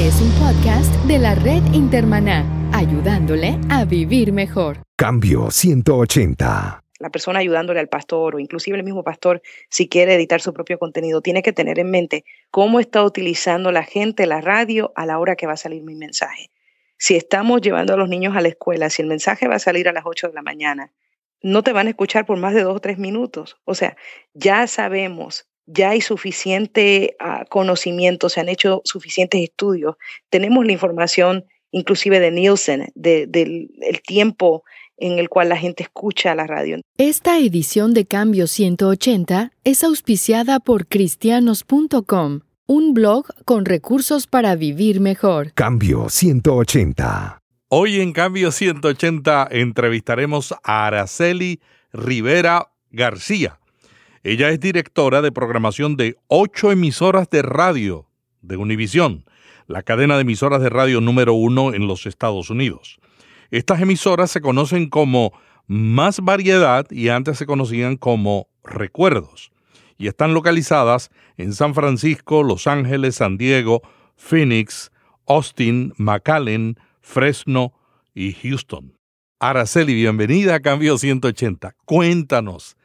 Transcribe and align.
Este 0.00 0.16
es 0.16 0.22
un 0.22 0.30
podcast 0.38 0.94
de 1.04 1.18
la 1.18 1.34
red 1.34 1.62
Intermaná, 1.74 2.46
ayudándole 2.72 3.58
a 3.68 3.84
vivir 3.84 4.32
mejor. 4.32 4.78
Cambio 4.96 5.50
180. 5.50 6.82
La 6.98 7.10
persona 7.10 7.40
ayudándole 7.40 7.80
al 7.80 7.90
pastor 7.90 8.34
o 8.34 8.38
inclusive 8.38 8.78
el 8.78 8.82
mismo 8.82 9.04
pastor, 9.04 9.42
si 9.68 9.90
quiere 9.90 10.14
editar 10.14 10.40
su 10.40 10.54
propio 10.54 10.78
contenido, 10.78 11.20
tiene 11.20 11.42
que 11.42 11.52
tener 11.52 11.78
en 11.78 11.90
mente 11.90 12.24
cómo 12.50 12.80
está 12.80 13.04
utilizando 13.04 13.72
la 13.72 13.82
gente 13.82 14.26
la 14.26 14.40
radio 14.40 14.90
a 14.96 15.04
la 15.04 15.18
hora 15.18 15.36
que 15.36 15.46
va 15.46 15.52
a 15.52 15.58
salir 15.58 15.82
mi 15.82 15.96
mensaje. 15.96 16.50
Si 16.96 17.14
estamos 17.14 17.60
llevando 17.60 17.92
a 17.92 17.98
los 17.98 18.08
niños 18.08 18.34
a 18.34 18.40
la 18.40 18.48
escuela, 18.48 18.88
si 18.88 19.02
el 19.02 19.08
mensaje 19.08 19.48
va 19.48 19.56
a 19.56 19.58
salir 19.58 19.86
a 19.86 19.92
las 19.92 20.04
8 20.06 20.28
de 20.28 20.32
la 20.32 20.40
mañana, 20.40 20.94
no 21.42 21.62
te 21.62 21.74
van 21.74 21.88
a 21.88 21.90
escuchar 21.90 22.24
por 22.24 22.38
más 22.38 22.54
de 22.54 22.62
dos 22.62 22.74
o 22.74 22.80
tres 22.80 22.96
minutos. 22.96 23.58
O 23.66 23.74
sea, 23.74 23.98
ya 24.32 24.66
sabemos 24.66 25.49
ya 25.72 25.90
hay 25.90 26.00
suficiente 26.00 27.16
ah, 27.20 27.44
conocimiento, 27.48 28.28
se 28.28 28.40
han 28.40 28.48
hecho 28.48 28.82
suficientes 28.84 29.40
estudios, 29.40 29.96
tenemos 30.28 30.64
la 30.66 30.72
información 30.72 31.44
inclusive 31.72 32.18
de 32.18 32.30
Nielsen, 32.30 32.90
del 32.94 33.68
tiempo 34.06 34.64
en 34.96 35.18
el 35.18 35.28
cual 35.28 35.48
la 35.48 35.56
gente 35.56 35.84
escucha 35.84 36.34
la 36.34 36.46
radio. 36.46 36.80
Esta 36.98 37.38
edición 37.38 37.94
de 37.94 38.06
Cambio 38.06 38.46
180 38.46 39.52
es 39.64 39.84
auspiciada 39.84 40.60
por 40.60 40.88
cristianos.com, 40.88 42.40
un 42.66 42.94
blog 42.94 43.26
con 43.44 43.64
recursos 43.64 44.26
para 44.26 44.56
vivir 44.56 45.00
mejor. 45.00 45.52
Cambio 45.54 46.08
180. 46.08 47.38
Hoy 47.68 48.00
en 48.00 48.12
Cambio 48.12 48.50
180 48.50 49.48
entrevistaremos 49.52 50.52
a 50.64 50.86
Araceli 50.86 51.60
Rivera 51.92 52.72
García 52.90 53.59
ella 54.22 54.50
es 54.50 54.60
directora 54.60 55.22
de 55.22 55.32
programación 55.32 55.96
de 55.96 56.16
ocho 56.26 56.70
emisoras 56.70 57.30
de 57.30 57.42
radio 57.42 58.06
de 58.42 58.56
Univisión, 58.56 59.24
la 59.66 59.82
cadena 59.82 60.16
de 60.16 60.22
emisoras 60.22 60.60
de 60.60 60.68
radio 60.68 61.00
número 61.00 61.32
uno 61.32 61.72
en 61.72 61.86
los 61.86 62.04
Estados 62.04 62.50
Unidos. 62.50 62.98
Estas 63.50 63.80
emisoras 63.80 64.30
se 64.30 64.40
conocen 64.40 64.90
como 64.90 65.32
Más 65.66 66.20
Variedad 66.20 66.86
y 66.90 67.08
antes 67.08 67.38
se 67.38 67.46
conocían 67.46 67.96
como 67.96 68.48
Recuerdos 68.62 69.52
y 69.96 70.06
están 70.06 70.34
localizadas 70.34 71.10
en 71.36 71.54
San 71.54 71.74
Francisco, 71.74 72.42
Los 72.42 72.66
Ángeles, 72.66 73.16
San 73.16 73.38
Diego, 73.38 73.82
Phoenix, 74.16 74.90
Austin, 75.26 75.94
McAllen, 75.96 76.76
Fresno 77.00 77.72
y 78.14 78.32
Houston. 78.34 78.94
Araceli, 79.38 79.94
bienvenida 79.94 80.56
a 80.56 80.60
Cambio 80.60 80.98
180. 80.98 81.74
Cuéntanos, 81.86 82.76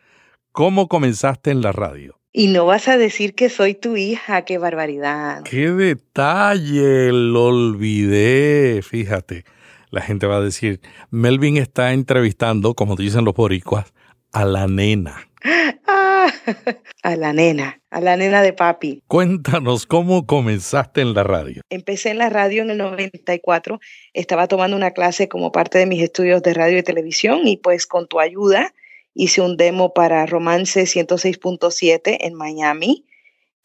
¿Cómo 0.56 0.88
comenzaste 0.88 1.52
en 1.52 1.60
la 1.60 1.74
radio? 1.74 2.18
Y 2.32 2.48
no 2.48 2.66
vas 2.66 2.88
a 2.88 2.98
decir 2.98 3.36
que 3.36 3.50
soy 3.50 3.74
tu 3.74 3.98
hija, 3.98 4.46
qué 4.46 4.58
barbaridad. 4.58 5.44
Qué 5.44 5.70
detalle, 5.70 7.12
lo 7.12 7.48
olvidé, 7.48 8.82
fíjate. 8.82 9.44
La 9.90 10.00
gente 10.00 10.28
va 10.28 10.38
a 10.38 10.42
decir, 10.42 10.80
Melvin 11.12 11.58
está 11.58 11.92
entrevistando, 11.92 12.74
como 12.74 12.96
dicen 12.96 13.26
los 13.26 13.34
boricuas, 13.34 13.94
a 14.32 14.46
la 14.46 14.68
nena. 14.68 15.28
Ah, 15.88 16.32
a 17.04 17.16
la 17.16 17.32
nena, 17.32 17.82
a 17.92 18.02
la 18.02 18.18
nena 18.18 18.42
de 18.42 18.52
papi. 18.54 19.04
Cuéntanos 19.08 19.86
cómo 19.86 20.26
comenzaste 20.26 21.02
en 21.02 21.14
la 21.14 21.24
radio. 21.24 21.62
Empecé 21.70 22.10
en 22.10 22.18
la 22.18 22.30
radio 22.30 22.64
en 22.64 22.72
el 22.72 22.80
94, 22.80 23.80
estaba 24.14 24.48
tomando 24.48 24.76
una 24.76 24.92
clase 24.92 25.28
como 25.28 25.52
parte 25.52 25.78
de 25.78 25.86
mis 25.86 26.02
estudios 26.02 26.42
de 26.42 26.56
radio 26.56 26.80
y 26.80 26.84
televisión 26.84 27.42
y 27.46 27.58
pues 27.58 27.86
con 27.86 28.08
tu 28.08 28.20
ayuda 28.20 28.74
hice 29.16 29.42
un 29.42 29.58
demo 29.58 29.94
para 29.94 30.26
Romance 30.28 30.84
106.7 30.84 32.18
en 32.22 32.36
Miami 32.36 33.06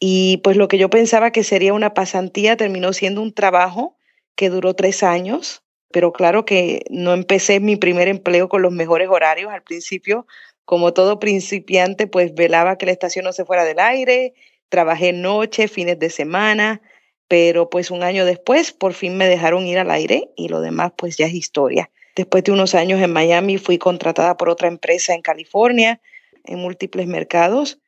y 0.03 0.37
pues 0.37 0.57
lo 0.57 0.67
que 0.67 0.79
yo 0.79 0.89
pensaba 0.89 1.31
que 1.31 1.43
sería 1.43 1.73
una 1.73 1.93
pasantía 1.93 2.57
terminó 2.57 2.91
siendo 2.91 3.21
un 3.21 3.35
trabajo 3.35 3.97
que 4.35 4.49
duró 4.49 4.73
tres 4.73 5.03
años, 5.03 5.63
pero 5.91 6.11
claro 6.11 6.43
que 6.43 6.83
no 6.89 7.13
empecé 7.13 7.59
mi 7.59 7.75
primer 7.75 8.07
empleo 8.07 8.49
con 8.49 8.63
los 8.63 8.71
mejores 8.71 9.09
horarios 9.09 9.51
al 9.51 9.61
principio. 9.61 10.25
Como 10.65 10.93
todo 10.93 11.19
principiante, 11.19 12.07
pues 12.07 12.33
velaba 12.33 12.79
que 12.79 12.87
la 12.87 12.93
estación 12.93 13.25
no 13.25 13.31
se 13.31 13.45
fuera 13.45 13.63
del 13.63 13.79
aire, 13.79 14.33
trabajé 14.69 15.13
noche, 15.13 15.67
fines 15.67 15.99
de 15.99 16.09
semana, 16.09 16.81
pero 17.27 17.69
pues 17.69 17.91
un 17.91 18.01
año 18.01 18.25
después 18.25 18.71
por 18.71 18.93
fin 18.93 19.17
me 19.17 19.27
dejaron 19.27 19.67
ir 19.67 19.77
al 19.77 19.91
aire 19.91 20.31
y 20.35 20.47
lo 20.47 20.61
demás 20.61 20.93
pues 20.97 21.15
ya 21.15 21.27
es 21.27 21.33
historia. 21.35 21.91
Después 22.15 22.43
de 22.43 22.51
unos 22.51 22.75
años 22.75 23.01
en 23.01 23.13
Miami 23.13 23.57
fui 23.57 23.77
contratada 23.77 24.37
por 24.37 24.49
otra 24.49 24.67
empresa 24.67 25.13
en 25.13 25.21
California, 25.21 26.01
en 26.45 26.59
múltiples 26.59 27.07
mercados. 27.07 27.79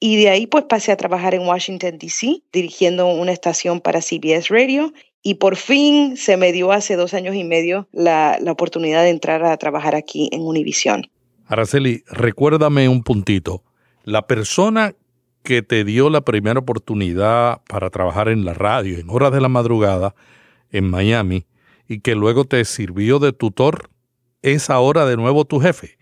Y 0.00 0.16
de 0.16 0.30
ahí 0.30 0.46
pues 0.46 0.64
pasé 0.64 0.92
a 0.92 0.96
trabajar 0.96 1.34
en 1.34 1.42
Washington, 1.42 1.98
D.C., 1.98 2.42
dirigiendo 2.52 3.08
una 3.08 3.32
estación 3.32 3.80
para 3.80 4.00
CBS 4.00 4.48
Radio. 4.48 4.92
Y 5.22 5.34
por 5.34 5.56
fin 5.56 6.16
se 6.16 6.36
me 6.36 6.52
dio 6.52 6.70
hace 6.70 6.96
dos 6.96 7.14
años 7.14 7.34
y 7.34 7.44
medio 7.44 7.88
la, 7.92 8.38
oportunidad 8.48 9.02
de 9.02 9.10
entrar 9.10 9.44
a 9.44 9.56
trabajar 9.56 9.96
aquí 9.96 10.28
en 10.32 10.42
Univision. 10.42 11.10
Araceli, 11.46 12.04
recuérdame 12.08 12.88
un 12.88 13.02
puntito. 13.02 13.64
La 14.04 14.26
persona 14.26 14.94
que 15.42 15.62
te 15.62 15.84
dio 15.84 16.10
la 16.10 16.20
primera 16.20 16.60
oportunidad 16.60 17.62
para 17.68 17.90
trabajar 17.90 18.28
en 18.28 18.44
la 18.44 18.54
radio 18.54 18.98
en 18.98 19.10
horas 19.10 19.32
de 19.32 19.40
la 19.40 19.48
madrugada 19.48 20.14
en 20.70 20.88
Miami, 20.88 21.46
y 21.88 22.00
que 22.00 22.14
luego 22.14 22.44
te 22.44 22.64
sirvió 22.64 23.18
de 23.18 23.32
tutor, 23.32 23.90
es 24.42 24.70
ahora 24.70 25.06
de 25.06 25.16
nuevo 25.16 25.46
tu 25.46 25.58
jefe. 25.58 25.96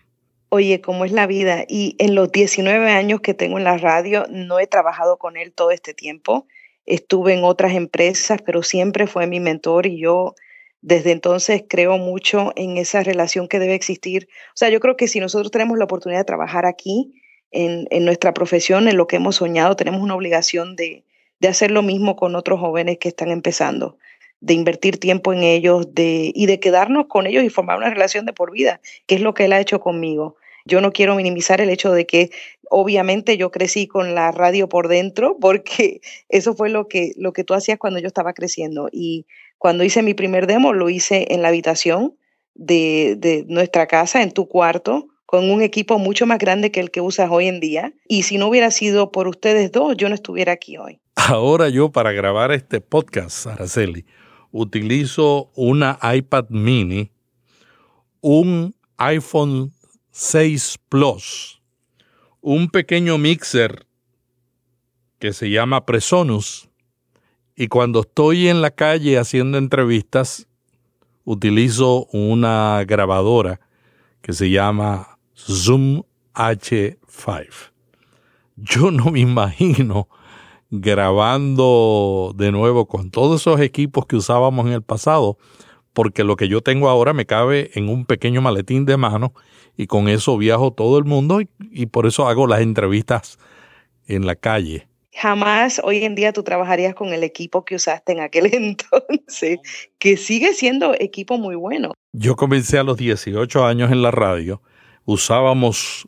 Oye, 0.49 0.81
¿cómo 0.81 1.05
es 1.05 1.11
la 1.11 1.27
vida? 1.27 1.65
Y 1.67 1.95
en 1.97 2.13
los 2.13 2.31
19 2.31 2.91
años 2.91 3.21
que 3.21 3.33
tengo 3.33 3.57
en 3.57 3.63
la 3.63 3.77
radio, 3.77 4.25
no 4.29 4.59
he 4.59 4.67
trabajado 4.67 5.17
con 5.17 5.37
él 5.37 5.53
todo 5.53 5.71
este 5.71 5.93
tiempo. 5.93 6.45
Estuve 6.85 7.33
en 7.33 7.43
otras 7.43 7.73
empresas, 7.73 8.41
pero 8.45 8.63
siempre 8.63 9.07
fue 9.07 9.27
mi 9.27 9.39
mentor 9.39 9.87
y 9.87 9.99
yo 9.99 10.35
desde 10.81 11.11
entonces 11.11 11.63
creo 11.67 11.97
mucho 11.97 12.53
en 12.55 12.77
esa 12.77 13.03
relación 13.03 13.47
que 13.47 13.59
debe 13.59 13.73
existir. 13.73 14.29
O 14.49 14.57
sea, 14.57 14.69
yo 14.69 14.79
creo 14.79 14.95
que 14.95 15.07
si 15.07 15.19
nosotros 15.19 15.51
tenemos 15.51 15.77
la 15.77 15.85
oportunidad 15.85 16.21
de 16.21 16.25
trabajar 16.25 16.65
aquí, 16.65 17.13
en, 17.51 17.87
en 17.91 18.03
nuestra 18.03 18.33
profesión, 18.33 18.89
en 18.89 18.97
lo 18.97 19.07
que 19.07 19.15
hemos 19.15 19.37
soñado, 19.37 19.77
tenemos 19.77 20.01
una 20.01 20.15
obligación 20.15 20.75
de, 20.75 21.05
de 21.39 21.47
hacer 21.47 21.71
lo 21.71 21.81
mismo 21.81 22.17
con 22.17 22.35
otros 22.35 22.59
jóvenes 22.59 22.97
que 22.99 23.07
están 23.07 23.31
empezando 23.31 23.97
de 24.39 24.53
invertir 24.53 24.99
tiempo 24.99 25.33
en 25.33 25.43
ellos 25.43 25.93
de, 25.93 26.31
y 26.33 26.45
de 26.45 26.59
quedarnos 26.59 27.07
con 27.07 27.27
ellos 27.27 27.43
y 27.43 27.49
formar 27.49 27.77
una 27.77 27.89
relación 27.89 28.25
de 28.25 28.33
por 28.33 28.51
vida, 28.51 28.81
que 29.05 29.15
es 29.15 29.21
lo 29.21 29.33
que 29.33 29.45
él 29.45 29.53
ha 29.53 29.59
hecho 29.59 29.79
conmigo. 29.79 30.35
Yo 30.65 30.81
no 30.81 30.91
quiero 30.91 31.15
minimizar 31.15 31.61
el 31.61 31.69
hecho 31.69 31.91
de 31.91 32.05
que 32.05 32.29
obviamente 32.69 33.37
yo 33.37 33.51
crecí 33.51 33.87
con 33.87 34.15
la 34.15 34.31
radio 34.31 34.67
por 34.67 34.87
dentro, 34.89 35.37
porque 35.39 36.01
eso 36.29 36.53
fue 36.55 36.69
lo 36.69 36.87
que, 36.87 37.13
lo 37.17 37.33
que 37.33 37.43
tú 37.43 37.53
hacías 37.53 37.79
cuando 37.79 37.99
yo 37.99 38.07
estaba 38.07 38.33
creciendo. 38.33 38.89
Y 38.91 39.25
cuando 39.57 39.83
hice 39.83 40.03
mi 40.03 40.13
primer 40.13 40.45
demo, 40.45 40.73
lo 40.73 40.89
hice 40.89 41.27
en 41.29 41.41
la 41.41 41.47
habitación 41.47 42.15
de, 42.53 43.15
de 43.17 43.45
nuestra 43.47 43.87
casa, 43.87 44.21
en 44.21 44.31
tu 44.31 44.47
cuarto, 44.47 45.07
con 45.25 45.49
un 45.49 45.61
equipo 45.61 45.99
mucho 45.99 46.25
más 46.25 46.39
grande 46.39 46.71
que 46.71 46.79
el 46.79 46.91
que 46.91 47.01
usas 47.01 47.29
hoy 47.31 47.47
en 47.47 47.59
día. 47.59 47.93
Y 48.07 48.23
si 48.23 48.37
no 48.37 48.47
hubiera 48.47 48.71
sido 48.71 49.11
por 49.11 49.27
ustedes 49.27 49.71
dos, 49.71 49.95
yo 49.97 50.09
no 50.09 50.15
estuviera 50.15 50.53
aquí 50.53 50.77
hoy. 50.77 50.99
Ahora 51.15 51.69
yo 51.69 51.91
para 51.91 52.11
grabar 52.11 52.51
este 52.51 52.79
podcast, 52.79 53.47
Araceli, 53.47 54.05
utilizo 54.51 55.51
una 55.55 55.99
iPad 56.01 56.49
mini, 56.49 57.11
un 58.21 58.73
iPhone 58.97 59.71
6 60.11 60.79
Plus, 60.89 61.61
un 62.41 62.69
pequeño 62.69 63.17
mixer 63.17 63.85
que 65.19 65.33
se 65.33 65.49
llama 65.49 65.85
Presonus, 65.85 66.69
y 67.55 67.67
cuando 67.67 68.01
estoy 68.01 68.47
en 68.47 68.61
la 68.61 68.71
calle 68.71 69.17
haciendo 69.17 69.57
entrevistas, 69.57 70.47
utilizo 71.23 72.05
una 72.11 72.83
grabadora 72.85 73.59
que 74.21 74.33
se 74.33 74.49
llama 74.49 75.17
Zoom 75.35 76.03
H5. 76.33 77.47
Yo 78.55 78.91
no 78.91 79.11
me 79.11 79.19
imagino 79.19 80.07
grabando 80.69 82.33
de 82.35 82.51
nuevo 82.51 82.87
con 82.87 83.11
todos 83.11 83.41
esos 83.41 83.59
equipos 83.61 84.05
que 84.05 84.15
usábamos 84.15 84.65
en 84.67 84.73
el 84.73 84.81
pasado, 84.81 85.37
porque 85.93 86.23
lo 86.23 86.35
que 86.35 86.47
yo 86.47 86.61
tengo 86.61 86.89
ahora 86.89 87.13
me 87.13 87.25
cabe 87.25 87.71
en 87.73 87.89
un 87.89 88.05
pequeño 88.05 88.41
maletín 88.41 88.85
de 88.85 88.97
mano 88.97 89.33
y 89.77 89.87
con 89.87 90.09
eso 90.09 90.37
viajo 90.37 90.71
todo 90.71 90.97
el 90.97 91.05
mundo 91.05 91.39
y, 91.59 91.85
por 91.87 92.05
eso 92.05 92.27
hago 92.27 92.47
las 92.47 92.61
entrevistas 92.61 93.37
en 94.07 94.25
la 94.25 94.35
calle. 94.35 94.87
Jamás 95.13 95.81
hoy 95.83 96.03
en 96.03 96.13
día 96.13 96.33
tú 96.33 96.43
trabajarías 96.43 96.93
con 96.93 97.13
el 97.13 97.23
equipo 97.23 97.65
que 97.65 97.75
usaste 97.75 98.11
en 98.11 98.19
aquel 98.19 98.47
entonces, 98.53 99.59
que 99.97 100.17
sigue 100.17 100.53
siendo 100.53 100.93
equipo 100.99 101.37
muy 101.37 101.55
bueno. 101.55 101.93
Yo 102.13 102.35
comencé 102.35 102.77
a 102.77 102.83
los 102.83 102.97
18 102.97 103.65
años 103.65 103.91
en 103.91 104.01
la 104.01 104.11
radio, 104.11 104.61
usábamos 105.05 106.07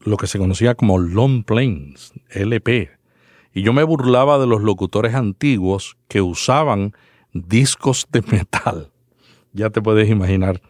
lo 0.00 0.16
que 0.16 0.26
se 0.26 0.38
conocía 0.38 0.74
como 0.74 0.98
long 0.98 1.44
planes, 1.44 2.12
LP, 2.30 2.90
y 3.52 3.62
yo 3.62 3.72
me 3.72 3.82
burlaba 3.82 4.38
de 4.38 4.46
los 4.46 4.62
locutores 4.62 5.14
antiguos 5.14 5.96
que 6.08 6.20
usaban 6.20 6.92
discos 7.32 8.06
de 8.10 8.22
metal. 8.30 8.90
Ya 9.52 9.70
te 9.70 9.82
puedes 9.82 10.08
imaginar 10.08 10.60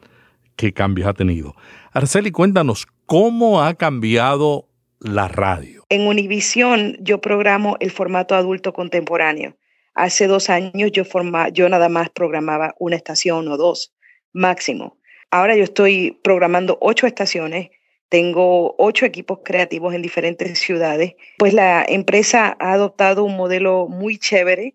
qué 0.56 0.72
cambios 0.72 1.08
ha 1.08 1.14
tenido. 1.14 1.54
Arceli, 1.92 2.30
cuéntanos, 2.30 2.86
¿cómo 3.06 3.62
ha 3.62 3.74
cambiado 3.74 4.68
la 4.98 5.28
radio? 5.28 5.84
En 5.88 6.06
Univisión 6.06 6.96
yo 7.00 7.20
programo 7.20 7.76
el 7.80 7.90
formato 7.90 8.34
adulto 8.34 8.72
contemporáneo. 8.72 9.56
Hace 9.94 10.26
dos 10.26 10.50
años 10.50 10.92
yo, 10.92 11.04
yo 11.52 11.68
nada 11.68 11.88
más 11.88 12.10
programaba 12.10 12.74
una 12.78 12.96
estación 12.96 13.48
o 13.48 13.56
dos 13.56 13.94
máximo. 14.32 14.98
Ahora 15.30 15.56
yo 15.56 15.64
estoy 15.64 16.18
programando 16.22 16.78
ocho 16.80 17.06
estaciones, 17.06 17.70
tengo 18.10 18.74
ocho 18.76 19.06
equipos 19.06 19.38
creativos 19.42 19.94
en 19.94 20.02
diferentes 20.02 20.58
ciudades, 20.58 21.14
pues 21.38 21.54
la 21.54 21.82
empresa 21.88 22.56
ha 22.60 22.72
adoptado 22.72 23.24
un 23.24 23.36
modelo 23.36 23.86
muy 23.88 24.18
chévere 24.18 24.74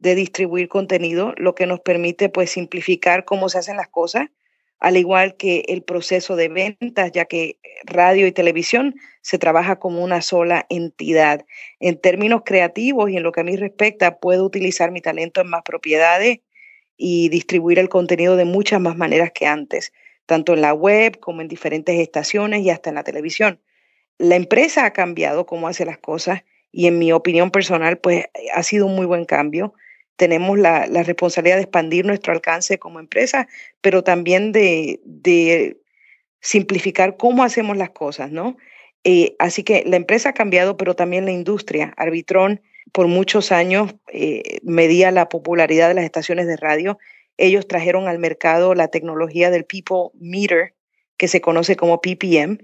de 0.00 0.14
distribuir 0.16 0.68
contenido, 0.68 1.34
lo 1.36 1.54
que 1.54 1.66
nos 1.66 1.80
permite 1.80 2.28
pues 2.28 2.50
simplificar 2.50 3.24
cómo 3.24 3.48
se 3.48 3.58
hacen 3.58 3.76
las 3.76 3.88
cosas 3.88 4.28
al 4.80 4.96
igual 4.96 5.36
que 5.36 5.64
el 5.68 5.82
proceso 5.82 6.36
de 6.36 6.48
ventas, 6.48 7.12
ya 7.12 7.26
que 7.26 7.58
radio 7.84 8.26
y 8.26 8.32
televisión 8.32 8.94
se 9.20 9.38
trabaja 9.38 9.78
como 9.78 10.02
una 10.02 10.22
sola 10.22 10.66
entidad. 10.70 11.44
En 11.78 12.00
términos 12.00 12.42
creativos 12.44 13.10
y 13.10 13.18
en 13.18 13.22
lo 13.22 13.30
que 13.30 13.42
a 13.42 13.44
mí 13.44 13.56
respecta, 13.56 14.18
puedo 14.18 14.44
utilizar 14.44 14.90
mi 14.90 15.02
talento 15.02 15.42
en 15.42 15.48
más 15.48 15.62
propiedades 15.62 16.40
y 16.96 17.28
distribuir 17.28 17.78
el 17.78 17.90
contenido 17.90 18.36
de 18.36 18.46
muchas 18.46 18.80
más 18.80 18.96
maneras 18.96 19.32
que 19.34 19.46
antes, 19.46 19.92
tanto 20.30 20.54
en 20.54 20.60
la 20.60 20.72
web 20.72 21.18
como 21.18 21.40
en 21.40 21.48
diferentes 21.48 21.98
estaciones 21.98 22.62
y 22.62 22.70
hasta 22.70 22.88
en 22.88 22.94
la 22.94 23.04
televisión. 23.04 23.60
La 24.16 24.36
empresa 24.36 24.84
ha 24.84 24.92
cambiado 24.92 25.44
cómo 25.44 25.66
hace 25.68 25.84
las 25.84 25.98
cosas 25.98 26.44
y 26.70 26.86
en 26.86 26.98
mi 26.98 27.10
opinión 27.12 27.50
personal, 27.50 27.98
pues 27.98 28.26
ha 28.54 28.62
sido 28.62 28.86
un 28.86 28.94
muy 28.94 29.06
buen 29.06 29.24
cambio 29.24 29.74
tenemos 30.20 30.58
la, 30.58 30.84
responsabilidad 30.84 31.56
de 31.56 31.62
expandir 31.62 32.04
nuestro 32.04 32.34
alcance 32.34 32.78
como 32.78 33.00
empresa, 33.00 33.48
pero 33.80 34.04
también 34.04 34.52
de, 34.52 35.78
simplificar 36.42 37.16
cómo 37.16 37.42
hacemos 37.42 37.78
las 37.78 37.88
cosas, 37.88 38.30
¿no? 38.30 38.58
Eh, 39.02 39.34
así 39.38 39.62
que 39.62 39.82
la 39.86 39.96
empresa 39.96 40.28
ha 40.28 40.34
cambiado, 40.34 40.76
pero 40.76 40.94
también 40.94 41.24
la 41.24 41.30
industria. 41.30 41.94
Arbitrón 41.96 42.60
por 42.92 43.06
muchos 43.06 43.50
años 43.50 43.94
eh, 44.12 44.58
medía 44.62 45.10
la 45.10 45.30
popularidad 45.30 45.88
de 45.88 45.94
las 45.94 46.04
estaciones 46.04 46.46
de 46.46 46.58
radio. 46.58 46.98
Ellos 47.40 47.66
trajeron 47.66 48.06
al 48.06 48.18
mercado 48.18 48.74
la 48.74 48.88
tecnología 48.88 49.50
del 49.50 49.64
People 49.64 50.10
Meter, 50.12 50.74
que 51.16 51.26
se 51.26 51.40
conoce 51.40 51.74
como 51.74 52.02
PPM, 52.02 52.58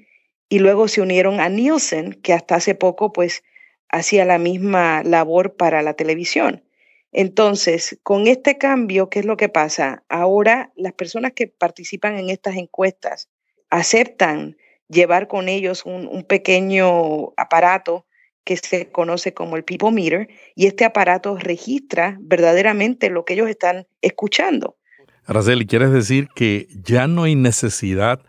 y 0.50 0.58
luego 0.58 0.86
se 0.86 1.00
unieron 1.00 1.40
a 1.40 1.48
Nielsen, 1.48 2.12
que 2.12 2.34
hasta 2.34 2.56
hace 2.56 2.74
poco 2.74 3.10
pues 3.10 3.42
hacía 3.88 4.26
la 4.26 4.38
misma 4.38 5.02
labor 5.02 5.56
para 5.56 5.80
la 5.80 5.94
televisión. 5.94 6.62
Entonces, 7.10 7.98
con 8.02 8.26
este 8.26 8.58
cambio, 8.58 9.08
¿qué 9.08 9.20
es 9.20 9.24
lo 9.24 9.38
que 9.38 9.48
pasa? 9.48 10.04
Ahora 10.10 10.72
las 10.76 10.92
personas 10.92 11.32
que 11.32 11.46
participan 11.46 12.18
en 12.18 12.28
estas 12.28 12.56
encuestas 12.56 13.30
aceptan 13.70 14.58
llevar 14.88 15.26
con 15.26 15.48
ellos 15.48 15.86
un, 15.86 16.22
pequeño 16.24 17.32
aparato 17.38 18.05
que 18.46 18.56
se 18.56 18.92
conoce 18.92 19.34
como 19.34 19.56
el 19.56 19.64
People 19.64 19.90
Meter 19.90 20.28
y 20.54 20.66
este 20.66 20.84
aparato 20.84 21.36
registra 21.36 22.16
verdaderamente 22.20 23.10
lo 23.10 23.24
que 23.24 23.34
ellos 23.34 23.50
están 23.50 23.88
escuchando. 24.02 24.76
Araceli, 25.24 25.66
¿quieres 25.66 25.90
decir 25.90 26.28
que 26.32 26.68
ya 26.70 27.08
no 27.08 27.24
hay 27.24 27.34
necesidad 27.34 28.20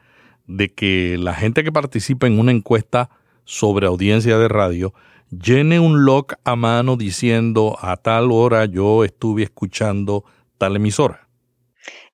de 0.47 0.73
que 0.73 1.17
la 1.19 1.35
gente 1.35 1.63
que 1.63 1.71
participa 1.71 2.25
en 2.25 2.39
una 2.39 2.51
encuesta 2.51 3.11
sobre 3.45 3.85
audiencia 3.85 4.39
de 4.39 4.47
radio 4.47 4.91
llene 5.29 5.79
un 5.79 6.03
log 6.03 6.33
a 6.43 6.55
mano 6.55 6.97
diciendo 6.97 7.77
a 7.79 7.95
tal 7.97 8.31
hora 8.31 8.65
yo 8.65 9.03
estuve 9.03 9.43
escuchando 9.43 10.25
tal 10.57 10.77
emisora? 10.77 11.27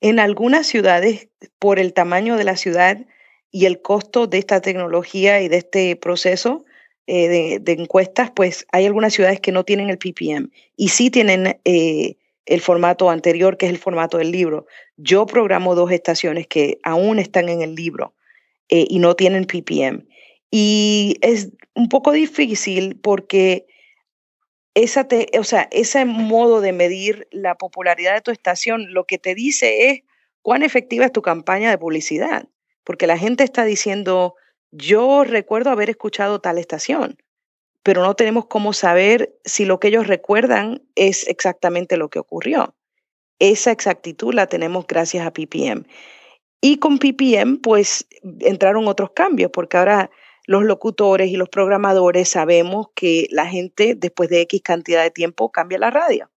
En 0.02 0.20
algunas 0.20 0.68
ciudades, 0.68 1.30
por 1.58 1.80
el 1.80 1.94
tamaño 1.94 2.36
de 2.36 2.44
la 2.44 2.58
ciudad 2.58 2.98
y 3.50 3.66
el 3.66 3.82
costo 3.82 4.28
de 4.28 4.40
esta 4.40 4.60
tecnología 4.60 5.42
y 5.42 5.48
de 5.48 5.58
este 5.58 5.96
proceso 5.96 6.66
eh, 7.06 7.60
de, 7.60 7.72
encuestas, 7.74 8.32
pues 8.32 8.66
hay 8.72 8.86
algunas 8.86 9.14
ciudades 9.14 9.42
que 9.42 9.52
no 9.52 9.66
tienen 9.66 9.90
el 9.90 9.98
PPM 9.98 10.52
y 10.78 10.88
sí 10.88 11.10
tienen 11.10 11.60
eh, 11.66 12.16
el 12.46 12.62
formato 12.62 13.10
anterior, 13.10 13.58
que 13.58 13.66
es 13.66 13.72
el 13.74 13.78
formato 13.78 14.18
del 14.18 14.32
libro. 14.32 14.68
Yo 14.96 15.26
programo 15.26 15.76
dos 15.76 15.92
estaciones 15.92 16.48
que 16.48 16.80
aún 16.84 17.20
están 17.20 17.50
en 17.50 17.62
el 17.62 17.76
libro 17.76 18.14
eh, 18.70 18.86
y 18.88 19.00
no 19.00 19.16
tienen 19.16 19.46
PPM. 19.46 20.08
Y 20.50 21.18
es 21.22 21.50
un 21.76 21.90
poco 21.90 22.14
difícil 22.14 22.98
porque 23.02 23.66
esa 24.74 25.08
o 25.38 25.44
sea, 25.44 25.68
ese 25.72 26.06
modo 26.06 26.62
de 26.62 26.72
medir 26.72 27.28
la 27.32 27.56
popularidad 27.56 28.14
de 28.14 28.22
tu 28.22 28.32
estación 28.32 28.94
lo 28.94 29.06
que 29.06 29.18
te 29.18 29.36
dice 29.36 29.90
es 29.90 30.02
cuán 30.42 30.64
efectiva 30.64 31.06
es 31.06 31.12
tu 31.12 31.22
campaña 31.22 31.70
de 31.70 31.78
publicidad. 31.78 32.48
Porque 32.86 33.08
la 33.08 33.18
gente 33.18 33.44
está 33.44 33.66
diciendo, 33.66 34.36
yo 34.75 35.24
recuerdo 35.24 35.70
haber 35.70 35.92
escuchado 35.92 36.42
tal 36.42 36.58
estación, 36.58 37.18
pero 37.84 38.02
no 38.02 38.16
tenemos 38.16 38.48
cómo 38.48 38.74
saber 38.74 39.38
si 39.46 39.66
lo 39.66 39.80
que 39.80 39.90
ellos 39.90 40.08
recuerdan 40.08 40.81
es 40.96 41.28
exactamente 41.28 41.96
lo 41.96 42.10
que 42.10 42.18
ocurrió. 42.18 42.74
Esa 43.38 43.72
exactitud 43.72 44.34
la 44.34 44.48
tenemos 44.48 44.88
gracias 44.88 45.28
a 45.28 45.31
PPM. 45.31 45.86
Y 46.60 46.78
con 46.78 46.98
PPM, 46.98 47.58
pues 47.58 48.08
entraron 48.40 48.88
otros 48.88 49.12
cambios, 49.12 49.52
porque 49.52 49.78
ahora 49.78 50.10
los 50.48 50.64
locutores 50.64 51.30
y 51.30 51.36
los 51.36 51.50
programadores 51.50 52.30
sabemos 52.30 52.88
que 52.96 53.28
la 53.30 53.46
gente 53.46 53.94
después 53.96 54.30
de 54.30 54.42
X 54.42 54.62
cantidad 54.64 55.04
de 55.04 55.12
tiempo 55.12 55.52
cambia 55.52 55.78
la 55.78 55.92
radio, 55.92 56.31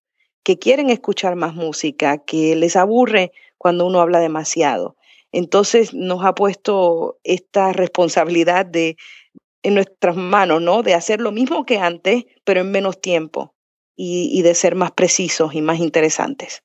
que 0.42 0.58
quieren 0.58 0.90
escuchar 0.90 1.36
más 1.36 1.54
música, 1.54 2.19
que 2.19 2.56
les 2.56 2.75
aburre 2.75 3.32
cuando 3.58 3.86
uno 3.86 4.00
habla 4.00 4.19
demasiado. 4.19 4.96
Entonces 5.34 5.92
nos 5.92 6.25
ha 6.25 6.34
puesto 6.34 7.19
esta 7.25 7.72
responsabilidad 7.72 8.64
de 8.64 8.96
en 9.64 9.75
nuestras 9.75 10.14
manos, 10.14 10.62
¿no? 10.62 10.82
De 10.82 10.94
hacer 10.94 11.20
lo 11.20 11.32
mismo 11.32 11.66
que 11.66 11.78
antes, 11.78 12.25
pero 12.44 12.60
en 12.60 12.70
menos 12.70 13.00
tiempo 13.00 13.54
y, 13.96 14.42
de 14.42 14.54
ser 14.54 14.76
más 14.76 14.92
precisos 14.92 15.54
y 15.54 15.62
más 15.62 15.78
interesantes. 15.78 16.62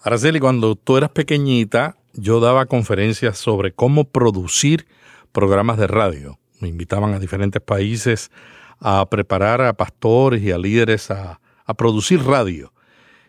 Araceli, 0.00 0.40
cuando 0.40 0.74
tú 0.76 0.96
eras 0.96 1.10
pequeñita, 1.10 1.96
yo 2.12 2.40
daba 2.40 2.66
conferencias 2.66 3.38
sobre 3.38 3.72
cómo 3.72 4.04
producir 4.04 4.86
programas 5.32 5.78
de 5.78 5.86
radio. 5.86 6.38
Me 6.60 6.68
invitaban 6.68 7.14
a 7.14 7.18
diferentes 7.18 7.62
países 7.62 8.30
a 8.78 9.08
preparar 9.08 9.62
a 9.62 9.74
pastores 9.74 10.42
y 10.42 10.50
a 10.50 10.58
líderes 10.58 11.10
a, 11.10 11.40
producir 11.78 12.24
radio. 12.24 12.72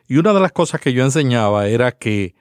Y 0.07 0.17
una 0.17 0.33
de 0.33 0.39
las 0.39 0.51
cosas 0.51 0.81
que 0.81 0.93
yo 0.93 1.03
enseñaba 1.03 1.67
era 1.67 1.91
que 1.91 2.33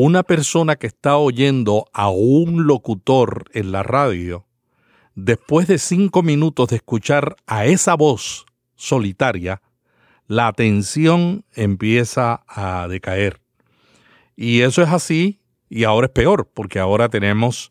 una 0.00 0.22
persona 0.22 0.76
que 0.76 0.86
está 0.86 1.16
oyendo 1.16 1.86
a 1.92 2.08
un 2.08 2.68
locutor 2.68 3.46
en 3.52 3.72
la 3.72 3.82
radio, 3.82 4.46
después 5.16 5.66
de 5.66 5.78
cinco 5.78 6.22
minutos 6.22 6.68
de 6.68 6.76
escuchar 6.76 7.34
a 7.48 7.66
esa 7.66 7.96
voz 7.96 8.46
solitaria, 8.76 9.60
la 10.28 10.46
atención 10.46 11.44
empieza 11.52 12.44
a 12.46 12.86
decaer. 12.86 13.40
Y 14.36 14.60
eso 14.60 14.82
es 14.84 14.88
así 14.90 15.40
y 15.68 15.82
ahora 15.82 16.06
es 16.06 16.12
peor, 16.12 16.48
porque 16.54 16.78
ahora 16.78 17.08
tenemos 17.08 17.68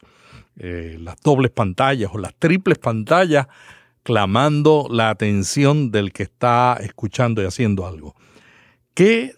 eh, 0.58 0.98
las 1.00 1.16
dobles 1.22 1.52
pantallas 1.52 2.12
o 2.14 2.18
las 2.18 2.36
triples 2.36 2.78
pantallas 2.78 3.48
clamando 4.04 4.90
la 4.92 5.12
atención 5.12 5.92
del 5.92 6.12
que 6.12 6.24
está 6.24 6.78
escuchando 6.82 7.42
y 7.42 7.46
haciendo 7.46 7.88
algo. 7.88 8.18
¿Qué 8.94 9.37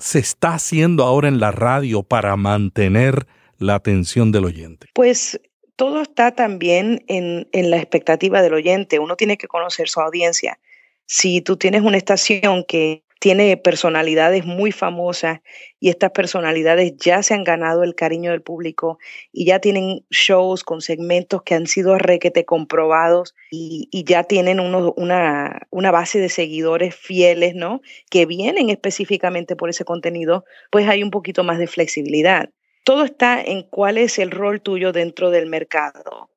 se 0.00 0.18
está 0.18 0.54
haciendo 0.54 1.04
ahora 1.04 1.28
en 1.28 1.40
la 1.40 1.52
radio 1.52 2.02
para 2.02 2.36
mantener 2.36 3.26
la 3.58 3.74
atención 3.74 4.32
del 4.32 4.44
oyente? 4.44 4.88
Pues 4.94 5.40
todo 5.76 6.02
está 6.02 6.34
también 6.34 7.04
en, 7.08 7.48
en 7.52 7.70
la 7.70 7.76
expectativa 7.76 8.42
del 8.42 8.54
oyente. 8.54 8.98
Uno 8.98 9.16
tiene 9.16 9.36
que 9.36 9.48
conocer 9.48 9.88
su 9.88 10.00
audiencia. 10.00 10.58
Si 11.06 11.40
tú 11.40 11.56
tienes 11.56 11.82
una 11.82 11.96
estación 11.96 12.64
que 12.66 13.02
tiene 13.20 13.58
personalidades 13.58 14.46
muy 14.46 14.72
famosas 14.72 15.40
y 15.78 15.90
estas 15.90 16.10
personalidades 16.10 16.96
ya 16.96 17.22
se 17.22 17.34
han 17.34 17.44
ganado 17.44 17.84
el 17.84 17.94
cariño 17.94 18.30
del 18.30 18.40
público 18.40 18.98
y 19.30 19.44
ya 19.44 19.58
tienen 19.58 20.06
shows 20.10 20.64
con 20.64 20.80
segmentos 20.80 21.42
que 21.42 21.54
han 21.54 21.66
sido 21.66 21.98
requete 21.98 22.46
comprobados 22.46 23.34
y, 23.50 23.88
ya 24.06 24.24
tienen 24.24 24.58
una, 24.58 25.66
una 25.70 25.90
base 25.90 26.18
de 26.18 26.30
seguidores 26.30 26.96
fieles, 26.96 27.54
¿no? 27.54 27.82
Que 28.10 28.24
vienen 28.24 28.70
específicamente 28.70 29.54
por 29.54 29.68
ese 29.68 29.84
contenido, 29.84 30.44
pues 30.70 30.88
hay 30.88 31.02
un 31.02 31.10
poquito 31.10 31.44
más 31.44 31.58
de 31.58 31.66
flexibilidad. 31.66 32.48
Todo 32.84 33.04
está 33.04 33.42
en 33.42 33.64
cuál 33.64 33.98
es 33.98 34.18
el 34.18 34.30
rol 34.30 34.62
tuyo 34.62 34.92
dentro 34.92 35.30
del 35.30 35.46
mercado. 35.46 36.30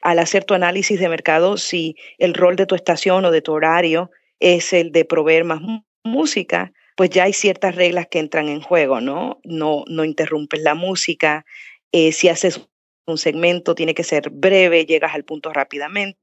Al 0.00 0.18
hacer 0.18 0.44
tu 0.44 0.54
análisis 0.54 0.98
de 0.98 1.10
mercado, 1.10 1.58
si 1.58 1.94
el 2.16 2.32
rol 2.32 2.56
de 2.56 2.64
tu 2.64 2.74
estación 2.74 3.26
o 3.26 3.30
de 3.30 3.42
tu 3.42 3.52
horario 3.52 4.10
es 4.40 4.72
el 4.72 4.92
de 4.92 5.04
proveer 5.04 5.44
más 5.44 5.60
música, 6.06 6.72
pues 6.96 7.10
ya 7.10 7.24
hay 7.24 7.32
ciertas 7.32 7.74
reglas 7.74 8.06
que 8.08 8.18
entran 8.18 8.48
en 8.48 8.60
juego, 8.60 9.00
¿no? 9.00 9.40
No, 9.44 9.84
no 9.88 10.04
interrumpes 10.04 10.60
la 10.62 10.74
música. 10.74 11.44
Eh, 11.92 12.12
si 12.12 12.28
haces 12.28 12.68
un 13.06 13.18
segmento, 13.18 13.74
tiene 13.74 13.94
que 13.94 14.04
ser 14.04 14.30
breve, 14.30 14.86
llegas 14.86 15.14
al 15.14 15.24
punto 15.24 15.52
rápidamente. 15.52 16.18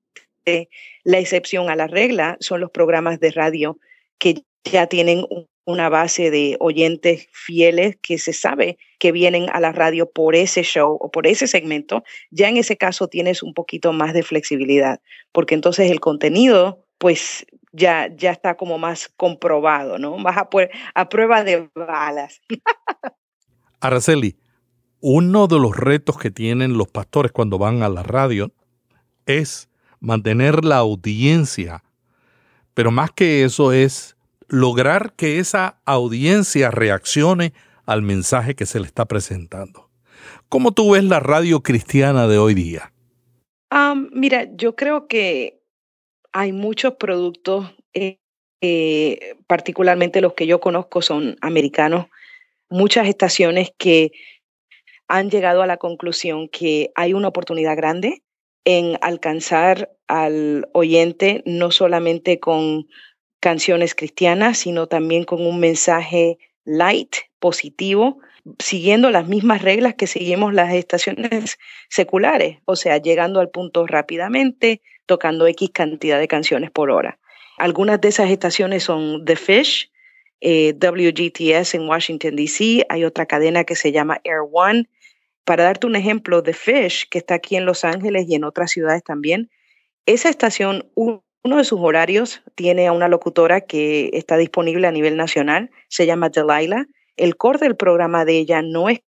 La 1.03 1.19
excepción 1.19 1.69
a 1.69 1.75
la 1.75 1.87
regla 1.87 2.37
son 2.39 2.59
los 2.59 2.71
programas 2.71 3.19
de 3.19 3.31
radio 3.31 3.79
que 4.17 4.43
ya 4.63 4.87
tienen 4.87 5.25
una 5.65 5.89
base 5.89 6.31
de 6.31 6.57
oyentes 6.59 7.27
fieles 7.31 7.97
que 8.01 8.17
se 8.17 8.33
sabe 8.33 8.77
que 8.99 9.11
vienen 9.11 9.47
a 9.51 9.59
la 9.59 9.71
radio 9.71 10.09
por 10.11 10.35
ese 10.35 10.63
show 10.63 10.97
o 10.99 11.11
por 11.11 11.27
ese 11.27 11.47
segmento, 11.47 12.03
ya 12.31 12.49
en 12.49 12.57
ese 12.57 12.77
caso 12.77 13.07
tienes 13.07 13.43
un 13.43 13.53
poquito 13.53 13.93
más 13.93 14.13
de 14.13 14.23
flexibilidad, 14.23 14.99
porque 15.31 15.55
entonces 15.55 15.89
el 15.89 15.99
contenido 15.99 16.85
pues 16.97 17.45
ya, 17.73 18.07
ya 18.15 18.31
está 18.31 18.55
como 18.55 18.77
más 18.77 19.09
comprobado, 19.17 19.97
¿no? 19.97 20.17
Más 20.17 20.37
a, 20.37 20.47
a 20.95 21.09
prueba 21.09 21.43
de 21.43 21.69
balas. 21.75 22.39
Araceli, 23.81 24.37
uno 25.01 25.47
de 25.47 25.59
los 25.59 25.75
retos 25.75 26.17
que 26.17 26.31
tienen 26.31 26.77
los 26.77 26.87
pastores 26.87 27.33
cuando 27.33 27.57
van 27.57 27.83
a 27.83 27.89
la 27.89 28.03
radio 28.03 28.53
es 29.25 29.69
mantener 29.99 30.63
la 30.63 30.77
audiencia, 30.77 31.83
pero 32.73 32.91
más 32.91 33.11
que 33.11 33.43
eso 33.43 33.73
es 33.73 34.15
lograr 34.47 35.13
que 35.13 35.39
esa 35.39 35.81
audiencia 35.83 36.71
reaccione 36.71 37.53
al 37.85 38.01
mensaje 38.01 38.55
que 38.55 38.65
se 38.65 38.79
le 38.79 38.85
está 38.85 39.05
presentando. 39.05 39.89
¿Cómo 40.47 40.71
tú 40.71 40.91
ves 40.91 41.03
la 41.03 41.19
radio 41.19 41.63
cristiana 41.63 42.27
de 42.27 42.37
hoy 42.37 42.53
día? 42.53 42.93
mira, 44.11 44.47
yo 44.55 44.75
creo 44.75 45.07
que 45.07 45.62
hay 46.33 46.51
muchos 46.51 46.95
productos, 46.95 47.73
eh, 47.93 48.17
eh, 48.61 49.35
particularmente 49.47 50.21
los 50.21 50.33
que 50.33 50.47
yo 50.47 50.59
conozco 50.59 51.01
son 51.01 51.37
americanos, 51.41 52.07
muchas 52.69 53.07
estaciones 53.07 53.71
que 53.77 54.11
han 55.07 55.29
llegado 55.29 55.61
a 55.61 55.67
la 55.67 55.77
conclusión 55.77 56.49
que 56.49 56.91
hay 56.95 57.13
una 57.13 57.27
oportunidad 57.27 57.77
grande 57.77 58.23
en 58.65 58.97
alcanzar 59.01 59.95
al 60.07 60.69
oyente 60.73 61.43
no 61.45 61.71
solamente 61.71 62.39
con 62.39 62.87
canciones 63.39 63.93
cristianas, 63.93 64.57
sino 64.57 64.87
también 64.87 65.25
con 65.25 65.45
un 65.45 65.59
mensaje 65.59 66.39
light, 66.63 67.15
positivo, 67.39 68.19
siguiendo 68.59 69.09
las 69.09 69.27
mismas 69.27 69.61
reglas 69.61 69.95
que 69.95 70.07
seguimos 70.07 70.53
las 70.53 70.73
estaciones 70.73 71.57
seculares, 71.89 72.59
o 72.65 72.75
sea, 72.75 72.97
llegando 72.97 73.39
al 73.39 73.49
punto 73.49 73.87
rápidamente, 73.87 74.81
tocando 75.05 75.47
X 75.47 75.69
cantidad 75.73 76.19
de 76.19 76.27
canciones 76.27 76.71
por 76.71 76.91
hora. 76.91 77.19
Algunas 77.57 78.01
de 78.01 78.09
esas 78.09 78.29
estaciones 78.29 78.83
son 78.83 79.25
The 79.25 79.35
Fish, 79.35 79.91
eh, 80.41 80.73
WGTS 80.73 81.75
en 81.75 81.87
Washington, 81.87 82.35
D.C., 82.35 82.85
hay 82.89 83.05
otra 83.05 83.25
cadena 83.25 83.63
que 83.63 83.75
se 83.75 83.91
llama 83.91 84.19
Air 84.23 84.41
One. 84.51 84.89
Para 85.45 85.63
darte 85.63 85.87
un 85.87 85.95
ejemplo, 85.95 86.43
The 86.43 86.53
Fish, 86.53 87.07
que 87.09 87.19
está 87.19 87.35
aquí 87.35 87.55
en 87.55 87.65
Los 87.65 87.85
Ángeles 87.85 88.25
y 88.27 88.35
en 88.35 88.43
otras 88.43 88.71
ciudades 88.71 89.03
también, 89.03 89.49
esa 90.05 90.29
estación, 90.29 90.89
uno 90.95 91.23
de 91.43 91.63
sus 91.63 91.79
horarios 91.79 92.41
tiene 92.55 92.87
a 92.87 92.91
una 92.91 93.07
locutora 93.07 93.61
que 93.61 94.09
está 94.13 94.35
disponible 94.35 94.87
a 94.87 94.91
nivel 94.91 95.15
nacional, 95.15 95.71
se 95.87 96.05
llama 96.05 96.29
Delilah. 96.29 96.87
El 97.17 97.37
core 97.37 97.59
del 97.59 97.75
programa 97.75 98.25
de 98.25 98.37
ella 98.37 98.61
no 98.61 98.89
es 98.89 99.01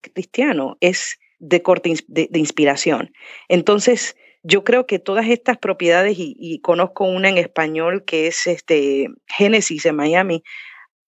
cristiano, 0.00 0.76
es 0.80 1.18
de 1.38 1.62
corte 1.62 1.94
de, 2.06 2.28
inspiración. 2.38 3.12
Entonces, 3.48 4.16
yo 4.42 4.64
creo 4.64 4.86
que 4.86 4.98
todas 4.98 5.28
estas 5.28 5.58
propiedades, 5.58 6.16
y, 6.18 6.60
conozco 6.60 7.04
una 7.04 7.28
en 7.28 7.38
español 7.38 8.04
que 8.04 8.26
es 8.26 8.46
este 8.46 9.08
Génesis 9.26 9.86
en 9.86 9.96
Miami, 9.96 10.42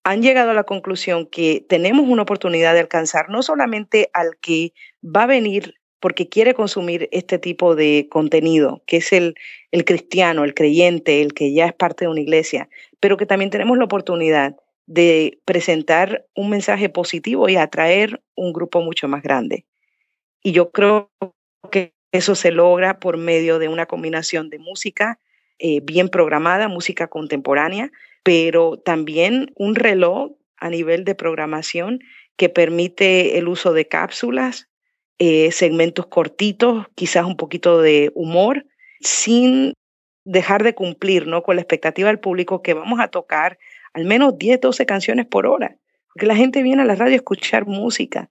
han 0.05 0.23
llegado 0.23 0.51
a 0.51 0.55
la 0.55 0.65
conclusión 0.65 1.27
que 1.27 1.65
tenemos 1.69 2.09
una 2.09 2.23
oportunidad 2.23 2.75
de 2.75 2.81
alcanzar 2.81 3.29
no 3.29 3.43
solamente 3.43 4.11
al 4.13 4.37
que 4.41 4.73
va 5.05 5.25
a 5.25 5.27
venir 5.27 5.75
porque 6.01 6.29
quiere 6.29 6.55
consumir 6.55 7.09
este 7.13 7.39
tipo 7.39 7.77
de 7.77 8.09
contenido, 8.11 8.83
que 8.87 8.97
es 8.97 9.13
el, 9.13 9.37
el 9.71 9.85
cristiano, 9.85 10.43
el 10.43 10.55
creyente, 10.55 11.23
el 11.23 11.33
que 11.33 11.55
ya 11.55 11.67
es 11.67 11.73
parte 11.73 12.07
de 12.07 12.11
una 12.11 12.21
iglesia, 12.21 12.69
pero 12.99 13.17
que 13.17 13.27
también 13.27 13.51
tenemos 13.51 13.79
la 13.79 13.85
oportunidad 13.85 14.57
de 14.87 15.39
presentar 15.45 16.27
un 16.35 16.51
mensaje 16.51 16.89
positivo 16.89 17.49
y 17.49 17.57
atraer 17.57 18.23
un 18.35 18.53
grupo 18.53 18.81
mucho 18.81 19.09
más 19.09 19.23
grande. 19.23 19.65
Y 20.43 20.53
yo 20.53 20.71
creo 20.71 21.11
que 21.71 21.95
eso 22.13 22.35
se 22.35 22.51
logra 22.51 22.99
por 22.99 23.17
medio 23.17 23.59
de 23.59 23.69
una 23.69 23.87
combinación 23.87 24.51
de 24.51 24.59
música 24.59 25.19
eh, 25.59 25.81
bien 25.83 26.09
programada, 26.09 26.69
música 26.69 27.07
contemporánea, 27.07 27.91
pero 28.23 28.79
también 28.79 29.53
un 29.57 29.75
reloj 29.75 30.33
a 30.57 30.69
nivel 30.71 31.05
de 31.05 31.15
programación 31.15 32.01
que 32.37 32.49
permite 32.49 33.39
el 33.39 33.49
uso 33.49 33.73
de 33.73 33.87
cápsulas, 33.87 34.69
eh, 35.19 35.53
segmentos 35.53 36.07
cortitos, 36.07 36.87
quizás 36.95 37.25
un 37.25 37.37
poquito 37.37 37.81
de 37.81 38.11
humor, 38.15 38.67
sin 39.01 39.75
dejar 40.25 40.63
de 40.63 40.75
cumplir 40.75 41.27
¿no? 41.27 41.43
con 41.43 41.57
la 41.57 41.63
expectativa 41.63 42.09
del 42.09 42.21
público 42.21 42.63
que 42.63 42.75
vamos 42.75 43.01
a 43.01 43.09
tocar 43.09 43.59
al 43.95 44.05
menos 44.05 44.39
10, 44.39 44.61
12 44.61 44.87
canciones 44.87 45.27
por 45.27 45.47
hora, 45.47 45.77
porque 46.13 46.27
la 46.27 46.37
gente 46.37 46.63
viene 46.63 46.83
a 46.83 46.87
la 46.87 46.95
radio 46.95 47.15
a 47.15 47.17
escuchar 47.17 47.67
música. 47.67 48.31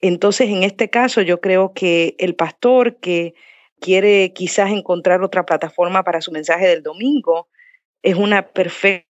Entonces, 0.00 0.48
en 0.48 0.62
este 0.62 0.90
caso, 0.90 1.22
yo 1.22 1.40
creo 1.40 1.72
que 1.72 2.14
el 2.18 2.34
pastor 2.34 2.96
que 3.00 3.34
quiere 3.80 4.32
quizás 4.32 4.70
encontrar 4.70 5.22
otra 5.22 5.44
plataforma 5.44 6.02
para 6.02 6.20
su 6.20 6.32
mensaje 6.32 6.66
del 6.66 6.82
domingo, 6.82 7.48
es 8.02 8.14
una 8.16 8.48
perfecta 8.48 9.06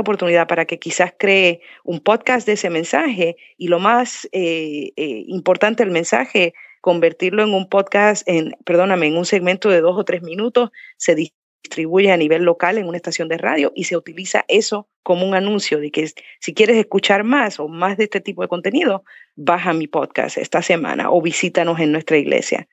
oportunidad 0.00 0.48
para 0.48 0.64
que 0.64 0.78
quizás 0.78 1.12
cree 1.18 1.60
un 1.84 2.00
podcast 2.00 2.46
de 2.46 2.54
ese 2.54 2.70
mensaje 2.70 3.36
y 3.58 3.68
lo 3.68 3.78
más 3.78 4.28
eh, 4.32 4.92
eh, 4.96 5.24
importante 5.26 5.84
del 5.84 5.92
mensaje, 5.92 6.54
convertirlo 6.80 7.42
en 7.42 7.52
un 7.52 7.68
podcast, 7.68 8.26
en, 8.26 8.56
perdóname, 8.64 9.06
en 9.06 9.16
un 9.16 9.26
segmento 9.26 9.68
de 9.68 9.80
dos 9.80 9.98
o 9.98 10.04
tres 10.04 10.22
minutos, 10.22 10.70
se 10.96 11.14
distribuye 11.62 12.10
a 12.10 12.16
nivel 12.16 12.42
local 12.42 12.78
en 12.78 12.86
una 12.86 12.96
estación 12.96 13.28
de 13.28 13.38
radio 13.38 13.72
y 13.74 13.84
se 13.84 13.96
utiliza 13.96 14.44
eso 14.48 14.88
como 15.02 15.26
un 15.26 15.34
anuncio 15.34 15.78
de 15.78 15.90
que 15.90 16.10
si 16.40 16.54
quieres 16.54 16.76
escuchar 16.76 17.24
más 17.24 17.60
o 17.60 17.68
más 17.68 17.96
de 17.96 18.04
este 18.04 18.20
tipo 18.20 18.42
de 18.42 18.48
contenido, 18.48 19.04
baja 19.36 19.72
mi 19.72 19.86
podcast 19.86 20.38
esta 20.38 20.62
semana 20.62 21.10
o 21.10 21.22
visítanos 21.22 21.80
en 21.80 21.92
nuestra 21.92 22.18
iglesia. 22.18 22.68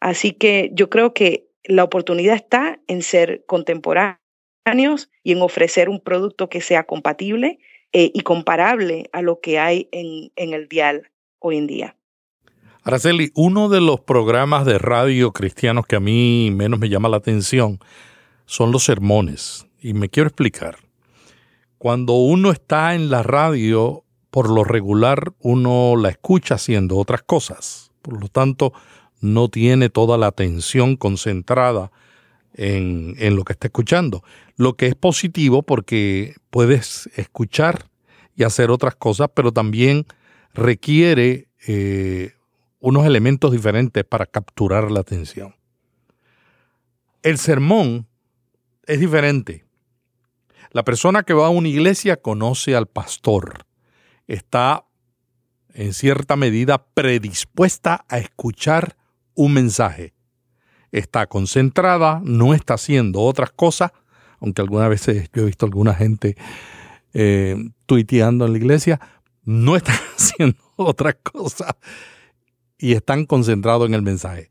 Así 0.00 0.32
que 0.32 0.70
yo 0.72 0.90
creo 0.90 1.12
que 1.12 1.48
la 1.64 1.84
oportunidad 1.84 2.36
está 2.36 2.80
en 2.86 3.02
ser 3.02 3.44
contemporáneo 3.46 4.18
y 5.22 5.32
en 5.32 5.42
ofrecer 5.42 5.88
un 5.88 6.00
producto 6.00 6.48
que 6.48 6.60
sea 6.60 6.84
compatible 6.84 7.58
eh, 7.92 8.10
y 8.12 8.20
comparable 8.20 9.08
a 9.12 9.22
lo 9.22 9.40
que 9.40 9.58
hay 9.58 9.88
en, 9.92 10.30
en 10.36 10.52
el 10.52 10.68
dial 10.68 11.10
hoy 11.38 11.56
en 11.56 11.66
día. 11.66 11.96
Araceli, 12.82 13.32
uno 13.34 13.68
de 13.68 13.80
los 13.80 14.00
programas 14.00 14.64
de 14.64 14.78
radio 14.78 15.32
cristianos 15.32 15.86
que 15.86 15.96
a 15.96 16.00
mí 16.00 16.50
menos 16.52 16.78
me 16.78 16.88
llama 16.88 17.08
la 17.08 17.16
atención 17.16 17.80
son 18.48 18.72
los 18.72 18.84
sermones. 18.84 19.66
Y 19.80 19.92
me 19.92 20.08
quiero 20.08 20.28
explicar. 20.28 20.78
Cuando 21.76 22.14
uno 22.14 22.50
está 22.50 22.94
en 22.94 23.10
la 23.10 23.22
radio, 23.22 24.04
por 24.30 24.50
lo 24.50 24.64
regular 24.64 25.34
uno 25.40 25.94
la 25.96 26.08
escucha 26.08 26.54
haciendo 26.54 26.96
otras 26.96 27.22
cosas. 27.22 27.92
Por 28.02 28.20
lo 28.20 28.28
tanto, 28.28 28.72
no 29.20 29.48
tiene 29.48 29.90
toda 29.90 30.16
la 30.16 30.28
atención 30.28 30.96
concentrada 30.96 31.92
en, 32.54 33.14
lo 33.36 33.44
que 33.44 33.52
está 33.52 33.68
escuchando. 33.68 34.24
Lo 34.56 34.76
que 34.76 34.86
es 34.86 34.94
positivo 34.94 35.62
porque 35.62 36.34
puedes 36.50 37.10
escuchar 37.16 37.90
y 38.34 38.44
hacer 38.44 38.70
otras 38.70 38.96
cosas, 38.96 39.28
pero 39.34 39.52
también 39.52 40.06
requiere 40.54 41.48
eh, 41.66 42.32
unos 42.80 43.04
elementos 43.04 43.52
diferentes 43.52 44.04
para 44.04 44.24
capturar 44.24 44.90
la 44.90 45.00
atención. 45.00 45.54
El 47.22 47.36
sermón 47.36 48.07
es 48.88 48.98
diferente. 48.98 49.64
La 50.72 50.82
persona 50.82 51.22
que 51.22 51.34
va 51.34 51.46
a 51.46 51.50
una 51.50 51.68
iglesia 51.68 52.20
conoce 52.20 52.74
al 52.74 52.86
pastor, 52.86 53.64
está 54.26 54.84
en 55.72 55.94
cierta 55.94 56.34
medida 56.34 56.84
predispuesta 56.92 58.04
a 58.08 58.18
escuchar 58.18 58.96
un 59.34 59.54
mensaje 59.54 60.14
está 60.92 61.26
concentrada, 61.26 62.20
no 62.24 62.54
está 62.54 62.74
haciendo 62.74 63.20
otras 63.20 63.50
cosas, 63.50 63.92
aunque 64.40 64.62
algunas 64.62 64.88
veces 64.88 65.28
yo 65.34 65.42
he 65.42 65.46
visto 65.46 65.66
alguna 65.66 65.94
gente 65.94 66.36
eh, 67.12 67.56
tuiteando 67.86 68.46
en 68.46 68.52
la 68.52 68.58
iglesia, 68.58 69.00
no 69.44 69.76
están 69.76 69.96
haciendo 70.16 70.58
otras 70.76 71.16
cosas 71.22 71.74
y 72.78 72.92
están 72.92 73.26
concentrados 73.26 73.88
en 73.88 73.94
el 73.94 74.02
mensaje. 74.02 74.50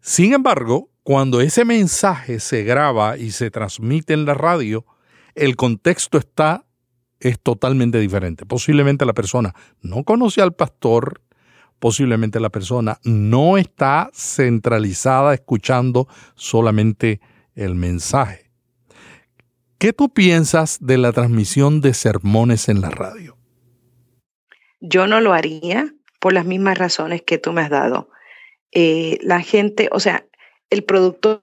Sin 0.00 0.32
embargo, 0.32 0.90
cuando 1.02 1.40
ese 1.40 1.64
mensaje 1.64 2.40
se 2.40 2.64
graba 2.64 3.16
y 3.16 3.30
se 3.32 3.50
transmite 3.50 4.14
en 4.14 4.24
la 4.24 4.34
radio, 4.34 4.86
el 5.34 5.56
contexto 5.56 6.18
está 6.18 6.64
es 7.20 7.38
totalmente 7.38 7.98
diferente. 8.00 8.46
Posiblemente 8.46 9.04
la 9.04 9.12
persona 9.12 9.54
no 9.82 10.04
conoce 10.04 10.40
al 10.40 10.54
pastor, 10.54 11.20
posiblemente 11.78 12.40
la 12.40 12.48
persona 12.48 12.98
no 13.04 13.58
está 13.58 14.10
centralizada 14.14 15.34
escuchando 15.34 16.08
solamente 16.34 17.20
el 17.54 17.74
mensaje. 17.74 18.50
¿Qué 19.78 19.92
tú 19.92 20.12
piensas 20.12 20.78
de 20.80 20.98
la 20.98 21.12
transmisión 21.12 21.80
de 21.80 21.94
sermones 21.94 22.68
en 22.68 22.80
la 22.80 22.90
radio? 22.90 23.36
Yo 24.80 25.06
no 25.06 25.20
lo 25.20 25.32
haría 25.32 25.94
por 26.18 26.32
las 26.32 26.44
mismas 26.44 26.76
razones 26.76 27.22
que 27.22 27.38
tú 27.38 27.52
me 27.52 27.62
has 27.62 27.70
dado. 27.70 28.10
Eh, 28.72 29.18
la 29.22 29.40
gente, 29.40 29.88
o 29.92 30.00
sea, 30.00 30.26
el 30.70 30.84
productor 30.84 31.42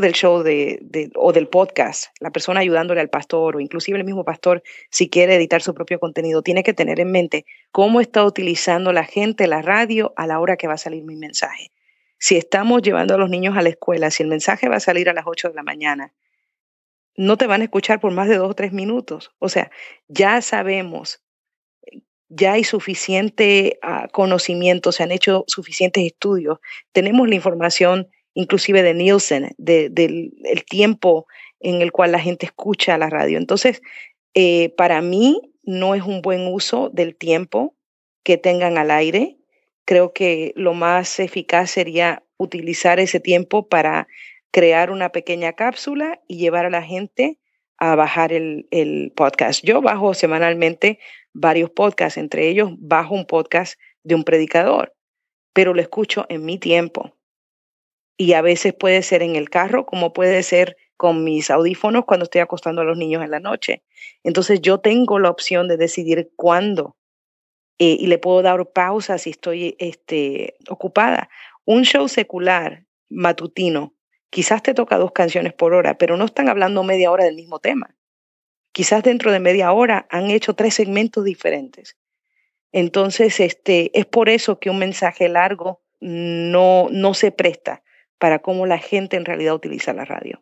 del 0.00 0.12
show 0.12 0.42
de, 0.42 1.10
o 1.14 1.32
del 1.32 1.46
podcast, 1.48 2.06
la 2.18 2.30
persona 2.30 2.60
ayudándole 2.60 3.00
al 3.00 3.10
pastor 3.10 3.56
o 3.56 3.60
inclusive 3.60 3.98
el 3.98 4.04
mismo 4.04 4.24
pastor, 4.24 4.62
si 4.90 5.08
quiere 5.08 5.36
editar 5.36 5.62
su 5.62 5.74
propio 5.74 6.00
contenido, 6.00 6.42
tiene 6.42 6.62
que 6.62 6.74
tener 6.74 6.98
en 6.98 7.12
mente 7.12 7.46
cómo 7.70 8.00
está 8.00 8.24
utilizando 8.24 8.92
la 8.92 9.04
gente 9.04 9.46
la 9.46 9.62
radio 9.62 10.12
a 10.16 10.26
la 10.26 10.40
hora 10.40 10.56
que 10.56 10.66
va 10.66 10.74
a 10.74 10.78
salir 10.78 11.04
mi 11.04 11.16
mensaje. 11.16 11.70
Si 12.18 12.36
estamos 12.36 12.82
llevando 12.82 13.14
a 13.14 13.18
los 13.18 13.30
niños 13.30 13.56
a 13.56 13.62
la 13.62 13.68
escuela, 13.68 14.10
si 14.10 14.22
el 14.22 14.28
mensaje 14.28 14.68
va 14.68 14.76
a 14.76 14.80
salir 14.80 15.08
a 15.08 15.14
las 15.14 15.24
8 15.26 15.50
de 15.50 15.54
la 15.54 15.62
mañana 15.62 16.12
no 17.20 17.36
te 17.36 17.46
van 17.46 17.60
a 17.60 17.64
escuchar 17.64 18.00
por 18.00 18.12
más 18.12 18.28
de 18.28 18.36
dos 18.36 18.50
o 18.50 18.54
tres 18.54 18.72
minutos. 18.72 19.32
O 19.38 19.48
sea, 19.48 19.70
ya 20.08 20.40
sabemos, 20.40 21.22
ya 22.30 22.52
hay 22.52 22.64
suficiente 22.64 23.78
ah, 23.82 24.08
conocimiento, 24.10 24.92
se 24.92 25.02
han 25.02 25.12
hecho 25.12 25.44
suficientes 25.46 26.04
estudios, 26.04 26.58
tenemos 26.92 27.28
la 27.28 27.34
información 27.34 28.08
inclusive 28.34 28.82
de 28.82 28.94
Nielsen, 28.94 29.54
del 29.58 30.32
tiempo 30.68 31.26
en 31.58 31.82
el 31.82 31.92
cual 31.92 32.12
la 32.12 32.20
gente 32.20 32.46
escucha 32.46 32.96
la 32.96 33.10
radio. 33.10 33.36
Entonces, 33.36 33.82
eh, 34.34 34.70
para 34.76 35.02
mí 35.02 35.52
no 35.64 35.94
es 35.94 36.02
un 36.02 36.22
buen 36.22 36.46
uso 36.46 36.90
del 36.90 37.16
tiempo 37.16 37.74
que 38.22 38.38
tengan 38.38 38.78
al 38.78 38.92
aire. 38.92 39.36
Creo 39.84 40.12
que 40.12 40.52
lo 40.54 40.74
más 40.74 41.18
eficaz 41.18 41.72
sería 41.72 42.22
utilizar 42.36 43.00
ese 43.00 43.20
tiempo 43.20 43.68
para 43.68 44.06
crear 44.52 44.90
una 44.90 45.10
pequeña 45.10 45.52
cápsula 45.52 46.20
y 46.26 46.38
llevar 46.38 46.66
a 46.66 46.70
la 46.70 46.82
gente 46.82 47.38
a 47.78 47.94
bajar 47.94 48.32
el, 48.32 48.68
el, 48.70 49.12
podcast. 49.14 49.64
Yo 49.64 49.80
bajo 49.80 50.14
semanalmente 50.14 50.98
varios 51.32 51.70
podcasts, 51.70 52.18
entre 52.18 52.48
ellos 52.48 52.70
bajo 52.78 53.14
un 53.14 53.26
podcast 53.26 53.78
de 54.02 54.14
un 54.14 54.24
predicador, 54.24 54.94
pero 55.52 55.74
lo 55.74 55.80
escucho 55.80 56.26
en 56.28 56.44
mi 56.44 56.58
tiempo. 56.58 57.16
Y 58.16 58.34
a 58.34 58.42
veces 58.42 58.74
puede 58.74 59.02
ser 59.02 59.22
en 59.22 59.36
el 59.36 59.48
carro, 59.48 59.86
como 59.86 60.12
puede 60.12 60.42
ser 60.42 60.76
con 60.96 61.24
mis 61.24 61.50
audífonos 61.50 62.04
cuando 62.04 62.24
estoy 62.24 62.42
acostando 62.42 62.82
a 62.82 62.84
los 62.84 62.98
niños 62.98 63.24
en 63.24 63.30
la 63.30 63.40
noche. 63.40 63.82
Entonces 64.22 64.60
yo 64.60 64.78
tengo 64.78 65.18
la 65.18 65.30
opción 65.30 65.66
de 65.68 65.78
decidir 65.78 66.30
cuándo 66.36 66.96
eh, 67.78 67.96
y 67.98 68.08
le 68.08 68.18
puedo 68.18 68.42
dar 68.42 68.70
pausa 68.72 69.16
si 69.16 69.30
estoy 69.30 69.74
este, 69.78 70.56
ocupada. 70.68 71.30
Un 71.64 71.84
show 71.84 72.06
secular 72.08 72.84
matutino, 73.08 73.94
quizás 74.28 74.62
te 74.62 74.74
toca 74.74 74.98
dos 74.98 75.12
canciones 75.12 75.54
por 75.54 75.72
hora, 75.72 75.96
pero 75.96 76.18
no 76.18 76.26
están 76.26 76.50
hablando 76.50 76.84
media 76.84 77.10
hora 77.10 77.24
del 77.24 77.36
mismo 77.36 77.58
tema. 77.58 77.96
Quizás 78.72 79.02
dentro 79.02 79.32
de 79.32 79.40
media 79.40 79.72
hora 79.72 80.06
han 80.10 80.30
hecho 80.30 80.54
tres 80.54 80.74
segmentos 80.74 81.24
diferentes. 81.24 81.96
Entonces, 82.72 83.40
este, 83.40 83.98
es 83.98 84.06
por 84.06 84.28
eso 84.28 84.60
que 84.60 84.70
un 84.70 84.78
mensaje 84.78 85.28
largo 85.28 85.82
no, 86.00 86.88
no 86.90 87.14
se 87.14 87.32
presta 87.32 87.82
para 88.18 88.40
cómo 88.40 88.66
la 88.66 88.78
gente 88.78 89.16
en 89.16 89.24
realidad 89.24 89.54
utiliza 89.54 89.92
la 89.92 90.04
radio. 90.04 90.40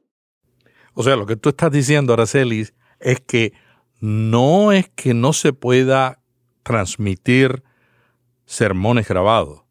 O 0.95 1.03
sea, 1.03 1.17
lo 1.17 1.27
que 1.27 1.37
tú 1.37 1.51
estás 1.51 1.71
diciendo, 1.71 2.13
Araceli, 2.13 2.67
es 3.01 3.21
que 3.21 3.53
no 4.01 4.73
es 4.73 4.89
que 4.91 5.15
no 5.15 5.33
se 5.33 5.53
pueda 5.53 6.21
transmitir 6.63 7.63
sermones 8.47 9.09
grabados, 9.09 9.63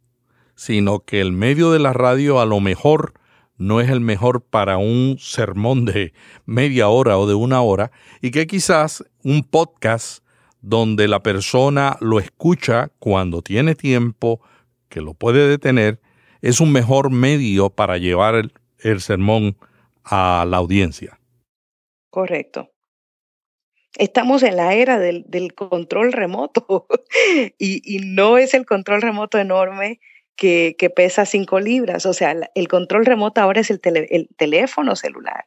sino 0.55 1.01
que 1.01 1.21
el 1.21 1.31
medio 1.31 1.71
de 1.71 1.79
la 1.79 1.93
radio 1.93 2.39
a 2.39 2.45
lo 2.45 2.59
mejor 2.59 3.13
no 3.57 3.81
es 3.81 3.89
el 3.89 3.99
mejor 3.99 4.41
para 4.41 4.77
un 4.77 5.17
sermón 5.19 5.85
de 5.85 6.13
media 6.45 6.89
hora 6.89 7.17
o 7.17 7.27
de 7.27 7.33
una 7.33 7.61
hora, 7.61 7.91
y 8.21 8.31
que 8.31 8.47
quizás 8.47 9.03
un 9.23 9.43
podcast 9.43 10.23
donde 10.61 11.07
la 11.07 11.23
persona 11.23 11.97
lo 12.01 12.19
escucha 12.19 12.91
cuando 12.99 13.41
tiene 13.41 13.75
tiempo, 13.75 14.41
que 14.89 15.01
lo 15.01 15.13
puede 15.13 15.47
detener, 15.47 15.99
es 16.41 16.59
un 16.59 16.71
mejor 16.71 17.09
medio 17.09 17.69
para 17.69 17.97
llevar 17.97 18.35
el, 18.79 19.01
sermón 19.01 19.57
a 20.03 20.45
la 20.47 20.57
audiencia. 20.57 21.19
Correcto. 22.09 22.71
Estamos 23.97 24.43
en 24.43 24.57
la 24.57 24.75
era 24.75 24.99
del, 24.99 25.53
control 25.55 26.13
remoto 26.13 26.87
y, 27.57 27.99
no 28.05 28.37
es 28.37 28.53
el 28.53 28.65
control 28.65 29.01
remoto 29.01 29.39
enorme 29.39 29.99
que, 30.37 30.93
pesa 30.95 31.25
cinco 31.25 31.59
libras. 31.59 32.05
O 32.05 32.13
sea, 32.13 32.35
el 32.55 32.67
control 32.67 33.05
remoto 33.05 33.41
ahora 33.41 33.59
es 33.59 33.69
el, 33.69 33.81
el 33.83 34.29
teléfono 34.37 34.95
celular. 34.95 35.45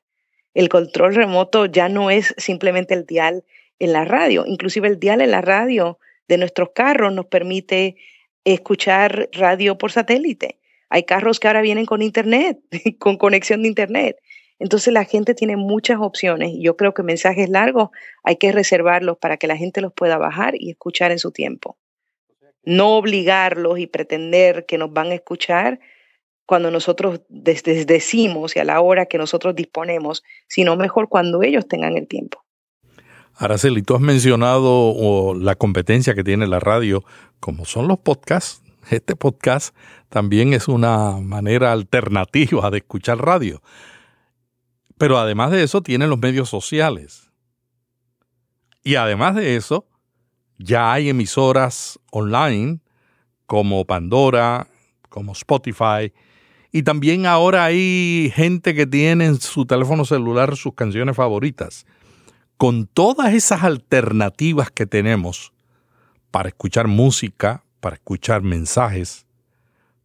El 0.53 0.69
control 0.69 1.15
remoto 1.15 1.67
ya 1.67 1.89
no 1.89 2.11
es 2.11 2.35
simplemente 2.37 2.93
el 2.95 3.07
dial 3.07 3.45
en 3.79 3.93
la 3.93 4.05
radio. 4.05 4.45
Inclusive 4.47 4.89
el 4.89 4.99
dial 4.99 5.23
en 5.23 5.31
la 5.31 5.41
radio 5.41 5.99
de 6.29 6.39
nuestros 6.39 6.71
carros 6.75 7.13
nos 7.13 7.27
permite 7.27 7.97
escuchar 8.45 9.31
radio 9.33 9.79
por 9.79 9.93
satélite. 9.93 10.59
Hay 10.91 11.05
carros 11.05 11.39
que 11.39 11.47
ahora 11.47 11.63
vienen 11.63 11.87
con 11.87 12.03
internet, 12.03 12.59
con 12.99 13.17
conexión 13.17 13.63
de 13.63 13.69
internet. 13.69 14.17
Entonces 14.59 14.93
la 14.93 15.05
gente 15.05 15.35
tiene 15.35 15.57
muchas 15.57 15.99
opciones 16.01 16.53
yo 16.59 16.77
creo 16.77 16.93
que 16.93 17.03
mensajes 17.03 17.49
largos 17.49 17.89
hay 18.23 18.37
que 18.37 18.53
reservarlos 18.53 19.17
para 19.17 19.39
que 19.39 19.47
la 19.47 19.57
gente 19.57 19.81
los 19.81 19.93
pueda 19.95 20.19
bajar 20.19 20.55
y 20.55 20.71
escuchar 20.71 21.13
en 21.13 21.19
su 21.19 21.33
tiempo. 21.33 21.79
No 22.63 22.97
obligarlos 22.97 23.79
y 23.79 23.87
pretender 23.87 24.67
que 24.67 24.79
nos 24.79 24.93
van 24.93 25.13
a 25.13 25.15
escuchar 25.15 25.81
cuando 26.47 26.71
nosotros 26.71 27.21
decimos 27.29 28.57
y 28.57 28.59
a 28.59 28.65
la 28.65 28.81
hora 28.81 29.07
que 29.07 29.19
nosotros 29.19 29.55
disponemos, 29.55 30.25
sino 30.49 30.77
mejor 30.77 31.09
cuando 31.09 31.43
ellos 31.43 31.69
tengan 31.69 31.97
el 31.97 32.09
tiempo. 32.09 32.45
Araceli, 33.37 33.83
tú 33.83 33.95
has 33.95 34.01
mencionado 34.01 35.35
la 35.35 35.55
competencia 35.55 36.15
que 36.15 36.25
tiene 36.25 36.47
la 36.47 36.61
radio, 36.61 37.05
como 37.39 37.65
son 37.65 37.89
los 37.89 37.99
podcasts. 37.99 38.63
Este 38.91 39.15
podcast 39.15 39.75
también 40.09 40.53
es 40.53 40.67
una 40.67 41.19
manera 41.21 41.71
alternativa 41.73 42.69
de 42.71 42.79
escuchar 42.79 43.19
radio. 43.19 43.63
Pero 44.99 45.19
además 45.19 45.53
de 45.53 45.63
eso, 45.63 45.83
tienen 45.83 46.11
los 46.11 46.19
medios 46.19 46.49
sociales. 46.49 47.31
Y 48.83 48.97
además 48.97 49.37
de 49.37 49.57
eso, 49.57 49.87
ya 50.61 50.93
hay 50.93 51.09
emisoras 51.09 51.99
online 52.11 52.81
como 53.47 53.85
Pandora, 53.85 54.69
como 55.09 55.33
Spotify, 55.33 56.13
y 56.71 56.83
también 56.83 57.27
ahora 57.27 57.65
hay 57.65 58.31
gente 58.35 58.75
que 58.75 58.87
tiene 58.87 59.27
en 59.27 59.41
su 59.41 59.67
teléfono 59.67 60.05
celular 60.05 60.57
sus 60.57 60.75
canciones 60.75 61.17
favoritas. 61.17 61.87
Con 62.57 62.87
todas 62.87 63.33
esas 63.35 63.65
alternativas 63.65 64.71
que 64.71 64.87
tenemos 64.87 65.53
para 66.31 66.51
escuchar 66.51 66.87
música, 66.87 67.65
para 67.81 67.97
escuchar 67.97 68.43
mensajes, 68.43 69.27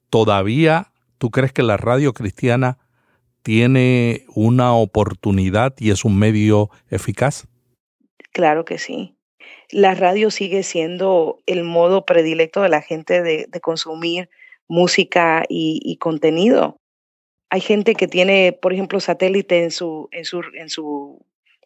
¿todavía 0.09 0.91
tú 1.17 1.29
crees 1.29 1.51
que 1.51 1.63
la 1.63 1.77
radio 1.77 2.13
cristiana 2.13 2.79
tiene 3.43 4.25
una 4.33 4.73
oportunidad 4.73 5.75
y 5.77 5.91
es 5.91 6.05
un 6.05 6.17
medio 6.17 6.71
eficaz? 6.89 7.45
Claro 8.31 8.65
que 8.65 8.79
sí. 8.79 9.14
La 9.71 9.95
radio 9.95 10.31
sigue 10.31 10.63
siendo 10.63 11.39
el 11.45 11.63
modo 11.63 12.05
predilecto 12.05 12.61
de 12.61 12.69
la 12.69 12.81
gente 12.81 13.21
de, 13.21 13.47
consumir 13.61 14.29
música 14.67 15.43
y, 15.49 15.97
contenido. 15.97 16.79
Hay 17.49 17.61
gente 17.61 17.95
que 17.95 18.07
tiene, 18.07 18.57
por 18.59 18.73
ejemplo, 18.73 18.99
satélite 18.99 19.63
en 19.63 19.71
su, 19.71 20.09
en 20.11 20.25
su, 20.25 20.41
en 20.53 20.69
su, 20.69 21.25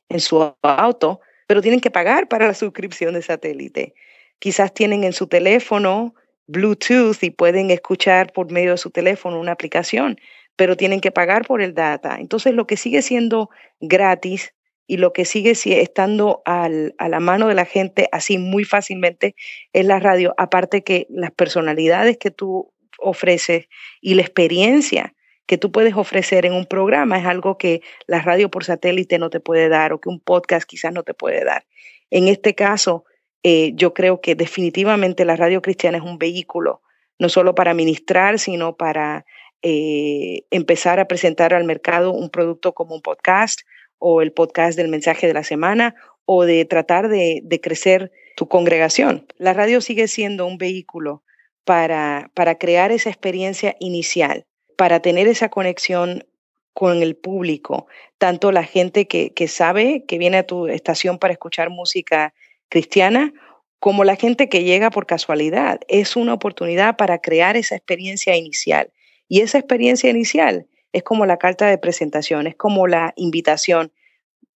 en 0.09 0.19
su 0.19 0.53
auto, 0.61 1.21
pero 1.47 1.61
tienen 1.61 1.79
que 1.79 1.91
pagar 1.91 2.27
para 2.27 2.47
la 2.47 2.53
suscripción 2.53 3.13
de 3.13 3.21
satélite. 3.21 3.93
Quizás 4.39 4.73
tienen 4.73 5.03
en 5.03 5.13
su 5.13 5.27
teléfono 5.27 6.13
Bluetooth 6.47 7.21
y 7.23 7.29
pueden 7.29 7.69
escuchar 7.69 8.33
por 8.33 8.51
medio 8.51 8.71
de 8.71 8.77
su 8.77 8.89
teléfono 8.89 9.39
una 9.39 9.51
aplicación, 9.51 10.19
pero 10.55 10.75
tienen 10.75 10.99
que 10.99 11.11
pagar 11.11 11.45
por 11.45 11.61
el 11.61 11.73
data. 11.73 12.17
Entonces, 12.19 12.53
lo 12.53 12.67
que 12.67 12.75
sigue 12.75 13.01
siendo 13.01 13.49
gratis 13.79 14.53
y 14.89 14.97
lo 14.97 15.13
que 15.13 15.23
sigue 15.23 15.51
estando 15.51 16.41
a 16.45 16.67
la 16.67 17.19
mano 17.19 17.47
de 17.47 17.53
la 17.53 17.65
gente 17.65 18.09
así 18.11 18.39
muy 18.39 18.63
fácilmente 18.63 19.35
es 19.71 19.85
la 19.85 19.99
radio, 19.99 20.33
aparte 20.35 20.83
que 20.83 21.05
las 21.11 21.29
personalidades 21.29 22.17
que 22.17 22.31
tú 22.31 22.73
ofreces 22.97 23.67
y 24.01 24.15
la 24.15 24.23
experiencia 24.23 25.13
que 25.45 25.59
tú 25.59 25.71
puedes 25.71 25.93
ofrecer 25.93 26.47
en 26.47 26.53
un 26.53 26.65
programa 26.65 27.19
es 27.19 27.27
algo 27.27 27.59
que 27.59 27.83
la 28.07 28.19
radio 28.23 28.49
por 28.49 28.63
satélite 28.65 29.19
no 29.19 29.29
te 29.29 29.39
puede 29.39 29.69
dar 29.69 29.93
o 29.93 30.01
que 30.01 30.09
un 30.09 30.19
podcast 30.19 30.67
quizás 30.67 30.91
no 30.91 31.03
te 31.03 31.13
puede 31.13 31.45
dar. 31.45 31.67
En 32.09 32.27
este 32.27 32.55
caso, 32.55 33.05
eh, 33.43 33.73
yo 33.75 33.93
creo 33.93 34.21
que 34.21 34.33
definitivamente 34.33 35.23
la 35.23 35.35
radio 35.35 35.61
cristiana 35.61 35.99
es 35.99 36.03
un 36.03 36.17
vehículo, 36.17 36.81
no 37.19 37.29
solo 37.29 37.53
para 37.53 37.75
ministrar, 37.75 38.39
sino 38.39 38.75
para 38.75 39.23
eh, 39.61 40.45
empezar 40.49 40.99
a 40.99 41.07
presentar 41.07 41.53
al 41.53 41.65
mercado 41.65 42.11
un 42.11 42.31
producto 42.31 42.73
como 42.73 42.95
un 42.95 43.03
podcast 43.03 43.61
o 43.99 44.21
el 44.21 44.31
podcast 44.31 44.77
del 44.77 44.87
mensaje 44.87 45.27
de 45.27 45.33
la 45.33 45.43
semana 45.43 45.95
o 46.25 46.45
de 46.45 46.65
tratar 46.65 47.09
de, 47.09 47.59
crecer 47.61 48.11
tu 48.35 48.47
congregación. 48.47 49.27
La 49.37 49.53
radio 49.53 49.81
sigue 49.81 50.07
siendo 50.07 50.45
un 50.45 50.57
vehículo 50.57 51.23
para, 51.65 52.31
para 52.33 52.55
crear 52.55 52.91
esa 52.91 53.09
experiencia 53.09 53.75
inicial, 53.79 54.45
para 54.77 55.01
tener 55.01 55.27
esa 55.27 55.49
conexión 55.49 56.25
con 56.73 57.03
el 57.03 57.15
público, 57.15 57.87
tanto 58.17 58.51
la 58.51 58.63
gente 58.63 59.07
que, 59.07 59.33
que 59.33 59.47
sabe 59.47 60.05
que 60.05 60.17
viene 60.17 60.37
a 60.37 60.47
tu 60.47 60.67
estación 60.67 61.19
para 61.19 61.33
escuchar 61.33 61.69
música 61.69 62.33
cristiana 62.69 63.33
como 63.79 64.03
la 64.03 64.15
gente 64.15 64.49
que 64.49 64.63
llega 64.63 64.89
por 64.91 65.05
casualidad. 65.05 65.79
Es 65.87 66.15
una 66.15 66.33
oportunidad 66.33 66.95
para 66.97 67.19
crear 67.19 67.57
esa 67.57 67.75
experiencia 67.75 68.35
inicial. 68.35 68.91
Y 69.27 69.41
esa 69.41 69.57
experiencia 69.57 70.09
inicial 70.09 70.67
es 70.93 71.03
como 71.03 71.25
la 71.25 71.37
carta 71.37 71.67
de 71.67 71.77
presentación, 71.77 72.47
es 72.47 72.55
como 72.55 72.87
la 72.87 73.13
invitación 73.15 73.91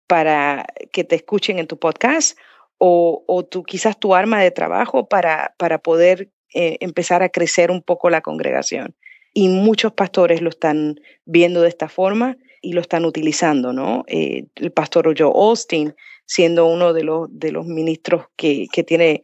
para 0.08 0.66
que 0.92 1.04
te 1.04 1.16
escuchen 1.16 1.60
en 1.60 1.68
tu 1.68 1.78
podcast 1.78 2.38
o, 2.78 3.24
o 3.28 3.46
tu, 3.46 3.64
quizás 3.64 4.00
tu 4.00 4.16
arma 4.16 4.42
de 4.42 4.52
trabajo 4.52 5.08
para, 5.08 5.54
para 5.58 5.80
poder 5.80 6.32
eh, 6.54 6.78
empezar 6.80 7.22
a 7.22 7.30
crecer 7.30 7.70
un 7.70 7.82
poco 7.82 8.10
la 8.10 8.22
congregación. 8.22 8.96
Y 9.34 9.50
muchos 9.50 9.94
pastores 9.94 10.42
lo 10.42 10.50
están 10.50 11.00
viendo 11.26 11.62
de 11.62 11.70
esta 11.70 11.88
forma 11.88 12.38
y 12.62 12.74
lo 12.74 12.82
están 12.82 13.06
utilizando, 13.06 13.72
¿no? 13.74 14.04
Eh, 14.08 14.46
el 14.56 14.72
pastor 14.72 15.14
Joe 15.16 15.32
Austin, 15.34 15.96
siendo 16.26 16.66
uno 16.66 16.94
de 16.94 17.04
los, 17.04 17.28
de 17.32 17.52
los 17.52 17.68
ministros 17.68 18.26
que, 18.36 18.68
que 18.72 18.84
tiene 18.84 19.22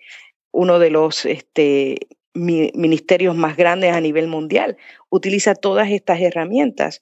uno 0.51 0.77
de 0.79 0.89
los 0.91 1.25
este, 1.25 1.97
ministerios 2.35 3.35
más 3.35 3.55
grandes 3.57 3.93
a 3.93 4.01
nivel 4.01 4.27
mundial, 4.27 4.77
utiliza 5.09 5.55
todas 5.55 5.89
estas 5.89 6.19
herramientas, 6.21 7.01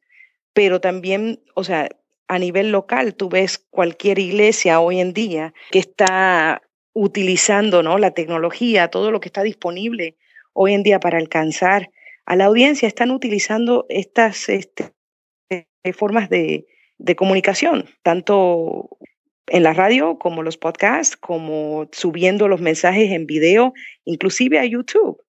pero 0.54 0.80
también, 0.80 1.42
o 1.56 1.64
sea, 1.64 1.90
a 2.28 2.40
nivel 2.40 2.72
local, 2.72 3.16
tú 3.16 3.30
ves 3.30 3.58
cualquier 3.58 4.20
iglesia 4.20 4.80
hoy 4.80 5.00
en 5.00 5.14
día 5.14 5.54
que 5.72 5.80
está 5.80 6.62
utilizando 6.94 7.84
¿no? 7.84 7.98
la 7.98 8.12
tecnología, 8.12 8.88
todo 8.90 9.12
lo 9.12 9.20
que 9.20 9.30
está 9.30 9.44
disponible 9.44 10.16
hoy 10.54 10.74
en 10.74 10.84
día 10.84 11.00
para 11.00 11.18
alcanzar 11.18 11.90
a 12.26 12.36
la 12.36 12.46
audiencia, 12.46 12.88
están 12.88 13.12
utilizando 13.12 13.86
estas 13.90 14.48
este, 14.48 14.94
formas 15.94 16.30
de, 16.30 16.68
de 16.98 17.16
comunicación, 17.16 17.90
tanto 18.02 18.98
en 19.48 19.64
la 19.64 19.74
radio 19.74 20.18
como 20.18 20.44
los 20.44 20.58
podcasts, 20.58 21.18
como 21.18 21.88
subiendo 21.92 22.48
los 22.48 22.62
mensajes 22.62 23.12
en 23.12 23.26
video, 23.26 23.74
inclusive 24.06 24.60
a 24.60 24.66
YouTube, 24.66 25.22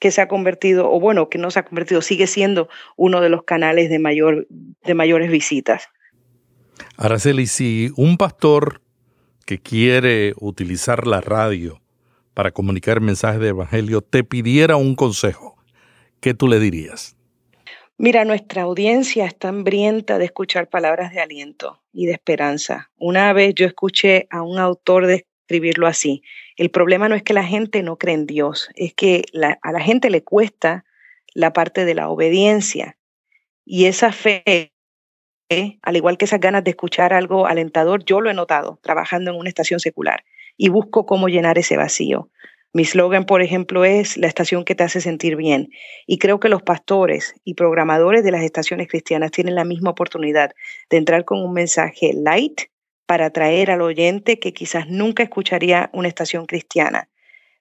que 0.00 0.10
se 0.10 0.20
ha 0.20 0.28
convertido, 0.28 0.90
o 0.90 1.00
bueno, 1.00 1.28
que 1.28 1.38
no 1.38 1.50
se 1.50 1.58
ha 1.58 1.64
convertido, 1.64 2.02
sigue 2.02 2.26
siendo 2.26 2.68
uno 2.96 3.20
de 3.20 3.28
los 3.28 3.44
canales 3.44 3.88
de, 3.88 3.98
mayor, 3.98 4.46
de 4.50 4.94
mayores 4.94 5.30
visitas. 5.30 5.88
Araceli, 6.96 7.46
si 7.46 7.90
un 7.96 8.18
pastor 8.18 8.82
que 9.46 9.58
quiere 9.58 10.34
utilizar 10.38 11.06
la 11.06 11.20
radio 11.20 11.80
para 12.34 12.50
comunicar 12.50 13.00
mensajes 13.00 13.40
de 13.40 13.48
evangelio 13.48 14.02
te 14.02 14.24
pidiera 14.24 14.76
un 14.76 14.94
consejo, 14.94 15.56
¿qué 16.20 16.34
tú 16.34 16.48
le 16.48 16.60
dirías? 16.60 17.15
Mira, 17.98 18.24
nuestra 18.24 18.62
audiencia 18.62 19.24
está 19.24 19.48
hambrienta 19.48 20.18
de 20.18 20.26
escuchar 20.26 20.68
palabras 20.68 21.12
de 21.12 21.20
aliento 21.20 21.82
y 21.92 22.06
de 22.06 22.12
esperanza. 22.12 22.90
Una 22.98 23.32
vez 23.32 23.54
yo 23.54 23.64
escuché 23.64 24.26
a 24.30 24.42
un 24.42 24.58
autor 24.58 25.06
describirlo 25.06 25.86
así. 25.86 26.22
El 26.56 26.70
problema 26.70 27.08
no 27.08 27.14
es 27.14 27.22
que 27.22 27.32
la 27.32 27.44
gente 27.44 27.82
no 27.82 27.96
cree 27.96 28.14
en 28.14 28.26
Dios, 28.26 28.68
es 28.74 28.92
que 28.92 29.24
a 29.62 29.72
la 29.72 29.80
gente 29.80 30.10
le 30.10 30.22
cuesta 30.22 30.84
la 31.32 31.54
parte 31.54 31.86
de 31.86 31.94
la 31.94 32.10
obediencia. 32.10 32.98
Y 33.64 33.86
esa 33.86 34.12
fe 34.12 34.72
al 35.82 35.96
igual 35.96 36.18
que 36.18 36.24
esas 36.24 36.40
ganas 36.40 36.64
de 36.64 36.70
escuchar 36.70 37.12
algo 37.12 37.46
alentador, 37.46 38.04
yo 38.04 38.20
lo 38.20 38.30
he 38.30 38.34
notado 38.34 38.78
trabajando 38.82 39.30
en 39.30 39.36
una 39.38 39.48
estación 39.48 39.80
secular 39.80 40.24
y 40.56 40.68
busco 40.68 41.06
cómo 41.06 41.28
llenar 41.28 41.58
ese 41.58 41.76
vacío. 41.76 42.30
Mi 42.72 42.84
slogan, 42.84 43.24
por 43.24 43.42
ejemplo, 43.42 43.84
es 43.84 44.16
la 44.16 44.26
estación 44.26 44.64
que 44.64 44.74
te 44.74 44.84
hace 44.84 45.00
sentir 45.00 45.36
bien. 45.36 45.70
Y 46.06 46.18
creo 46.18 46.40
que 46.40 46.48
los 46.48 46.62
pastores 46.62 47.34
y 47.44 47.54
programadores 47.54 48.22
de 48.22 48.30
las 48.30 48.42
estaciones 48.42 48.88
cristianas 48.88 49.30
tienen 49.30 49.54
la 49.54 49.64
misma 49.64 49.90
oportunidad 49.90 50.52
de 50.90 50.96
entrar 50.96 51.24
con 51.24 51.42
un 51.42 51.52
mensaje 51.52 52.12
light 52.14 52.62
para 53.06 53.26
atraer 53.26 53.70
al 53.70 53.82
oyente 53.82 54.38
que 54.38 54.52
quizás 54.52 54.88
nunca 54.88 55.22
escucharía 55.22 55.90
una 55.92 56.08
estación 56.08 56.46
cristiana 56.46 57.08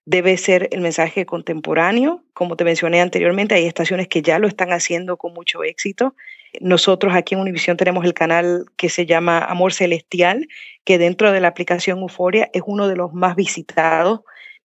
debe 0.05 0.37
ser 0.37 0.69
el 0.71 0.81
mensaje 0.81 1.25
contemporáneo. 1.25 2.23
Como 2.33 2.55
te 2.55 2.63
mencioné 2.63 3.01
anteriormente, 3.01 3.55
hay 3.55 3.65
estaciones 3.65 4.07
que 4.07 4.21
ya 4.21 4.39
lo 4.39 4.47
están 4.47 4.71
haciendo 4.71 5.17
con 5.17 5.33
mucho 5.33 5.63
éxito. 5.63 6.15
Nosotros 6.61 7.13
aquí 7.15 7.33
en 7.33 7.41
Univisión 7.41 7.75
tenemos 7.75 8.05
el 8.05 8.13
canal 8.13 8.65
que 8.77 8.89
se 8.89 9.05
llama 9.05 9.39
Amor 9.39 9.73
Celestial, 9.73 10.47
que 10.83 10.97
dentro 10.97 11.31
de 11.31 11.41
la 11.41 11.49
aplicación 11.49 11.99
Euforia 11.99 12.49
es 12.53 12.61
uno 12.65 12.87
de 12.87 12.95
los 12.95 13.13
más 13.13 13.35
visitados. 13.35 14.21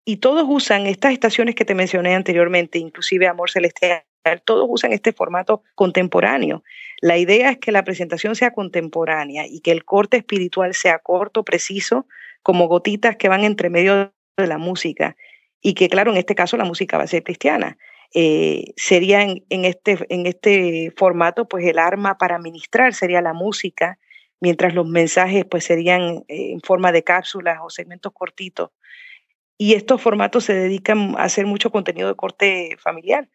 Y 0.09 0.17
todos 0.17 0.45
usan 0.47 0.87
estas 0.87 1.11
estaciones 1.11 1.53
que 1.53 1.65
te 1.65 1.75
mencioné 1.75 2.15
anteriormente, 2.15 2.79
inclusive 2.79 3.27
Amor 3.27 3.49
Celestial, 3.49 4.05
todos 4.45 4.65
usan 4.69 4.93
este 4.93 5.11
formato 5.11 5.63
contemporáneo. 5.75 6.63
La 7.01 7.17
idea 7.17 7.49
es 7.49 7.57
que 7.57 7.73
la 7.73 7.83
presentación 7.83 8.33
sea 8.33 8.51
contemporánea 8.51 9.45
y 9.45 9.59
que 9.59 9.71
el 9.71 9.83
corte 9.83 10.15
espiritual 10.15 10.73
sea 10.75 10.99
corto, 10.99 11.43
preciso, 11.43 12.07
como 12.41 12.69
gotitas 12.69 13.17
que 13.17 13.27
van 13.27 13.43
entre 13.43 13.69
medio 13.69 14.13
de 14.37 14.47
la 14.47 14.57
música 14.57 15.17
y 15.61 15.73
que 15.73 15.89
claro, 15.89 16.11
en 16.11 16.17
este 16.17 16.35
caso 16.35 16.55
la 16.55 16.63
música 16.63 16.97
va 16.97 17.03
a 17.03 17.07
ser 17.07 17.23
cristiana. 17.23 17.77
Eh, 18.13 18.71
sería 18.77 19.23
en, 19.23 19.65
este, 19.65 19.97
en 20.07 20.25
este 20.25 20.93
formato, 20.95 21.49
pues 21.49 21.65
el 21.65 21.79
arma 21.79 22.17
para 22.17 22.39
ministrar 22.39 22.93
sería 22.93 23.21
la 23.21 23.33
música, 23.33 23.99
mientras 24.39 24.73
los 24.73 24.87
mensajes 24.87 25.43
pues 25.43 25.65
serían 25.65 26.23
eh, 26.29 26.53
en 26.53 26.61
forma 26.61 26.93
de 26.93 27.03
cápsulas 27.03 27.57
o 27.61 27.69
segmentos 27.69 28.13
cortitos. 28.13 28.69
Y 29.57 29.73
estos 29.73 30.01
formatos 30.01 30.45
se 30.45 30.53
dedican 30.53 31.15
a 31.17 31.23
hacer 31.23 31.45
mucho 31.45 31.71
contenido 31.71 32.07
de 32.07 32.15
corte 32.15 32.77
familiar. 32.79 33.27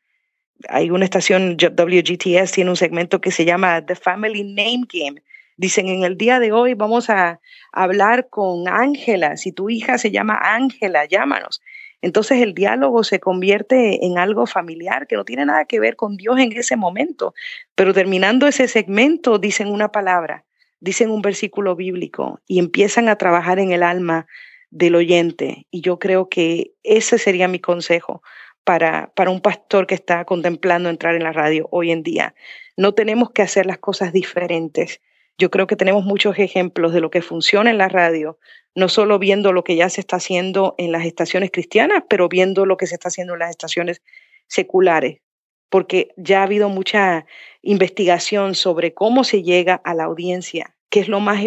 Hay 0.68 0.90
una 0.90 1.04
estación, 1.04 1.56
WGTS 1.56 2.52
tiene 2.52 2.70
un 2.70 2.76
segmento 2.76 3.20
que 3.20 3.32
se 3.32 3.44
llama 3.44 3.84
The 3.84 3.96
Family 3.96 4.44
Name 4.44 4.82
Game. 4.92 5.22
Dicen, 5.56 5.88
en 5.88 6.04
el 6.04 6.16
día 6.16 6.38
de 6.38 6.52
hoy 6.52 6.74
vamos 6.74 7.10
a 7.10 7.40
hablar 7.72 8.28
con 8.28 8.68
Ángela. 8.68 9.36
Si 9.36 9.52
tu 9.52 9.68
hija 9.68 9.98
se 9.98 10.10
llama 10.10 10.38
Ángela, 10.40 11.04
llámanos. 11.06 11.60
Entonces 12.02 12.42
el 12.42 12.52
diálogo 12.52 13.04
se 13.04 13.20
convierte 13.20 14.04
en 14.04 14.18
algo 14.18 14.46
familiar 14.46 15.06
que 15.06 15.16
no 15.16 15.24
tiene 15.24 15.46
nada 15.46 15.64
que 15.64 15.78
ver 15.78 15.94
con 15.94 16.16
Dios 16.16 16.38
en 16.40 16.52
ese 16.52 16.76
momento, 16.76 17.32
pero 17.76 17.94
terminando 17.94 18.48
ese 18.48 18.66
segmento 18.66 19.38
dicen 19.38 19.68
una 19.68 19.92
palabra, 19.92 20.44
dicen 20.80 21.10
un 21.10 21.22
versículo 21.22 21.76
bíblico 21.76 22.40
y 22.48 22.58
empiezan 22.58 23.08
a 23.08 23.16
trabajar 23.16 23.60
en 23.60 23.70
el 23.70 23.84
alma 23.84 24.26
del 24.72 24.96
oyente. 24.96 25.66
Y 25.70 25.82
yo 25.82 25.98
creo 25.98 26.28
que 26.28 26.72
ese 26.82 27.18
sería 27.18 27.46
mi 27.46 27.60
consejo 27.60 28.22
para, 28.64 29.12
para 29.14 29.30
un 29.30 29.40
pastor 29.40 29.86
que 29.86 29.94
está 29.94 30.24
contemplando 30.24 30.88
entrar 30.88 31.14
en 31.14 31.22
la 31.22 31.32
radio 31.32 31.68
hoy 31.70 31.92
en 31.92 32.02
día. 32.02 32.34
No 32.76 32.94
tenemos 32.94 33.30
que 33.30 33.42
hacer 33.42 33.66
las 33.66 33.78
cosas 33.78 34.12
diferentes. 34.12 35.00
Yo 35.38 35.50
creo 35.50 35.66
que 35.66 35.76
tenemos 35.76 36.04
muchos 36.04 36.38
ejemplos 36.38 36.92
de 36.92 37.00
lo 37.00 37.10
que 37.10 37.22
funciona 37.22 37.70
en 37.70 37.78
la 37.78 37.88
radio, 37.88 38.38
no 38.74 38.88
solo 38.88 39.18
viendo 39.18 39.52
lo 39.52 39.62
que 39.62 39.76
ya 39.76 39.90
se 39.90 40.00
está 40.00 40.16
haciendo 40.16 40.74
en 40.78 40.90
las 40.90 41.04
estaciones 41.04 41.50
cristianas, 41.50 42.04
pero 42.08 42.28
viendo 42.28 42.64
lo 42.64 42.76
que 42.76 42.86
se 42.86 42.94
está 42.94 43.08
haciendo 43.08 43.34
en 43.34 43.40
las 43.40 43.50
estaciones 43.50 44.02
seculares, 44.46 45.20
porque 45.68 46.08
ya 46.16 46.40
ha 46.40 46.44
habido 46.44 46.68
mucha 46.68 47.26
investigación 47.60 48.54
sobre 48.54 48.94
cómo 48.94 49.24
se 49.24 49.42
llega 49.42 49.74
a 49.74 49.94
la 49.94 50.04
audiencia, 50.04 50.76
qué 50.92 51.00
es 51.00 51.08
lo 51.08 51.20
más, 51.20 51.42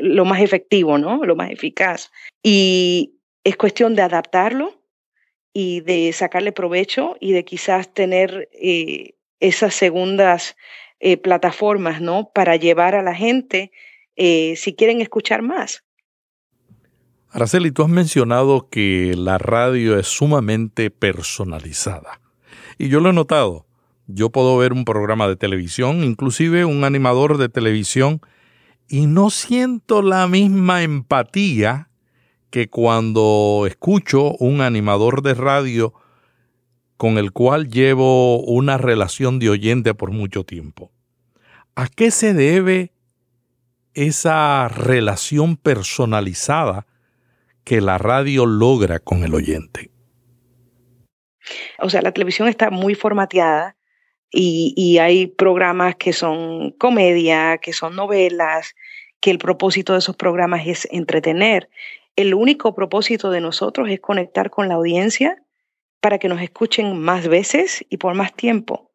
lo 0.00 0.24
más 0.24 0.40
efectivo, 0.40 0.96
¿no? 0.96 1.24
lo 1.24 1.34
más 1.34 1.50
eficaz. 1.50 2.12
Y 2.40 3.16
es 3.42 3.56
cuestión 3.56 3.96
de 3.96 4.02
adaptarlo 4.02 4.80
y 5.52 5.80
de 5.80 6.12
sacarle 6.12 6.52
provecho 6.52 7.16
y 7.18 7.32
de 7.32 7.44
quizás 7.44 7.92
tener 7.92 8.48
eh, 8.52 9.16
esas 9.40 9.74
segundas 9.74 10.56
eh, 11.00 11.16
plataformas, 11.16 12.00
¿no? 12.00 12.30
Para 12.32 12.54
llevar 12.54 12.94
a 12.94 13.02
la 13.02 13.12
gente 13.12 13.72
eh, 14.14 14.54
si 14.56 14.76
quieren 14.76 15.00
escuchar 15.00 15.42
más. 15.42 15.82
Araceli, 17.30 17.72
tú 17.72 17.82
has 17.82 17.88
mencionado 17.88 18.68
que 18.70 19.14
la 19.16 19.38
radio 19.38 19.98
es 19.98 20.06
sumamente 20.06 20.90
personalizada. 20.90 22.20
Y 22.78 22.88
yo 22.88 23.00
lo 23.00 23.10
he 23.10 23.14
notado. 23.14 23.66
Yo 24.06 24.30
puedo 24.30 24.56
ver 24.58 24.72
un 24.72 24.84
programa 24.84 25.26
de 25.26 25.34
televisión, 25.34 26.04
inclusive 26.04 26.64
un 26.64 26.84
animador 26.84 27.36
de 27.36 27.48
televisión, 27.48 28.20
y 28.90 29.06
no 29.06 29.30
siento 29.30 30.02
la 30.02 30.26
misma 30.26 30.82
empatía 30.82 31.90
que 32.50 32.68
cuando 32.68 33.64
escucho 33.68 34.32
un 34.40 34.60
animador 34.60 35.22
de 35.22 35.34
radio 35.34 35.94
con 36.96 37.16
el 37.16 37.30
cual 37.30 37.68
llevo 37.68 38.40
una 38.40 38.78
relación 38.78 39.38
de 39.38 39.48
oyente 39.48 39.94
por 39.94 40.10
mucho 40.10 40.42
tiempo. 40.42 40.90
¿A 41.76 41.86
qué 41.86 42.10
se 42.10 42.34
debe 42.34 42.92
esa 43.94 44.66
relación 44.66 45.56
personalizada 45.56 46.88
que 47.62 47.80
la 47.80 47.96
radio 47.96 48.44
logra 48.44 48.98
con 48.98 49.22
el 49.22 49.34
oyente? 49.36 49.92
O 51.78 51.88
sea, 51.88 52.02
la 52.02 52.10
televisión 52.10 52.48
está 52.48 52.70
muy 52.70 52.96
formateada 52.96 53.76
y, 54.32 54.74
y, 54.76 54.98
hay 54.98 55.26
programas 55.26 55.96
que 55.96 56.12
son 56.12 56.70
comedia, 56.72 57.58
que 57.58 57.72
son 57.72 57.96
novelas, 57.96 58.76
que 59.20 59.30
el 59.30 59.38
propósito 59.38 59.92
de 59.92 60.00
esos 60.00 60.16
programas 60.16 60.66
es 60.66 60.88
entretener. 60.90 61.68
El 62.16 62.34
único 62.34 62.74
propósito 62.74 63.30
de 63.30 63.40
nosotros 63.40 63.88
es 63.90 64.00
conectar 64.00 64.50
con 64.50 64.68
la 64.68 64.74
audiencia 64.74 65.42
para 66.00 66.18
que 66.18 66.28
nos 66.28 66.40
escuchen 66.40 66.98
más 66.98 67.28
veces 67.28 67.84
y 67.88 67.98
por 67.98 68.14
más 68.14 68.34
tiempo. 68.34 68.90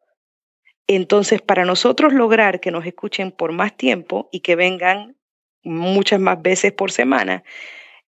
Entonces, 0.88 1.40
para 1.42 1.64
nosotros 1.64 2.12
lograr 2.12 2.60
que 2.60 2.70
nos 2.70 2.86
escuchen 2.86 3.32
por 3.32 3.52
más 3.52 3.76
tiempo 3.76 4.28
y 4.32 4.40
que 4.40 4.56
vengan 4.56 5.16
muchas 5.62 6.20
más 6.20 6.40
veces 6.42 6.72
por 6.72 6.92
semana, 6.92 7.42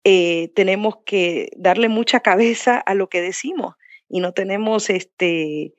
eh, 0.04 0.52
tenemos 0.54 0.98
que 1.04 1.50
darle 1.56 1.88
mucha 1.88 2.20
cabeza 2.20 2.78
a 2.78 2.94
lo 2.94 3.08
que 3.08 3.20
decimos 3.20 3.74
y 4.08 4.20
no 4.20 4.32
tenemos 4.32 4.90
este, 4.90 5.74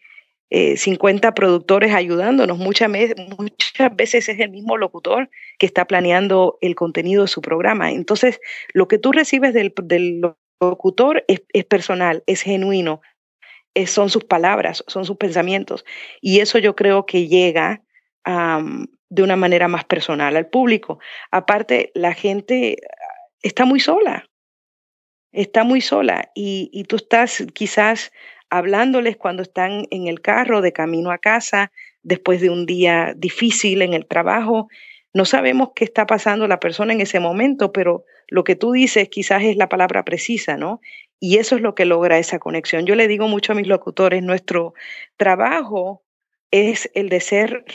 50 0.49 1.27
eh, 1.27 1.31
productores 1.33 1.93
ayudándonos. 1.93 2.57
Muchas, 2.57 2.89
muchas 3.37 3.95
veces 3.95 4.29
es 4.29 4.39
el 4.39 4.49
mismo 4.49 4.77
locutor 4.77 5.29
que 5.57 5.65
está 5.65 5.85
planeando 5.85 6.57
el 6.61 6.75
contenido 6.75 7.23
de 7.23 7.27
su 7.27 7.41
programa. 7.41 7.91
Entonces, 7.91 8.39
lo 8.73 8.87
que 8.87 8.97
tú 8.97 9.11
recibes 9.11 9.53
del, 9.53 9.73
locutor 10.59 11.23
es, 11.27 11.65
personal, 11.65 12.23
es 12.25 12.41
genuino, 12.41 13.01
son 13.85 14.09
sus 14.09 14.23
palabras, 14.23 14.83
son 14.87 15.05
sus 15.05 15.17
pensamientos. 15.17 15.85
Y 16.21 16.39
eso 16.39 16.57
yo 16.57 16.75
creo 16.75 17.05
que 17.05 17.27
llega 17.27 17.83
de 19.09 19.23
una 19.23 19.35
manera 19.35 19.67
más 19.67 19.85
personal 19.85 20.35
al 20.35 20.47
público. 20.47 20.99
Aparte, 21.29 21.91
la 21.93 22.13
gente 22.13 22.77
está 23.41 23.65
muy 23.65 23.79
sola, 23.79 24.27
está 25.31 25.63
muy 25.63 25.81
sola 25.81 26.31
y 26.33 26.83
tú 26.85 26.95
estás 26.95 27.45
quizás 27.53 28.11
hablándoles 28.49 29.17
cuando 29.17 29.43
están 29.43 29.85
en 29.91 30.07
el 30.07 30.21
carro 30.21 30.61
de 30.61 30.73
camino 30.73 31.11
a 31.11 31.17
casa, 31.17 31.71
después 32.03 32.39
de 32.39 32.49
un 32.49 32.65
día 32.65 33.13
difícil 33.17 33.81
en 33.81 33.93
el 33.93 34.05
trabajo. 34.05 34.69
No 35.13 35.25
sabemos 35.25 35.69
qué 35.75 35.83
está 35.83 36.05
pasando 36.05 36.47
la 36.47 36.59
persona 36.59 36.93
en 36.93 37.01
ese 37.01 37.19
momento, 37.19 37.71
pero 37.71 38.05
lo 38.27 38.43
que 38.43 38.55
tú 38.55 38.71
dices 38.71 39.09
quizás 39.09 39.43
es 39.43 39.57
la 39.57 39.69
palabra 39.69 40.05
precisa, 40.05 40.57
¿no? 40.57 40.79
Y 41.19 41.37
eso 41.37 41.55
es 41.55 41.61
lo 41.61 41.75
que 41.75 41.85
logra 41.85 42.19
esa 42.19 42.39
conexión. 42.39 42.85
Yo 42.85 42.95
le 42.95 43.07
digo 43.07 43.27
mucho 43.27 43.51
a 43.51 43.55
mis 43.55 43.67
locutores, 43.67 44.23
nuestro 44.23 44.73
trabajo 45.17 46.03
es 46.51 46.89
el 46.93 47.09
de 47.09 47.19
ser 47.19 47.65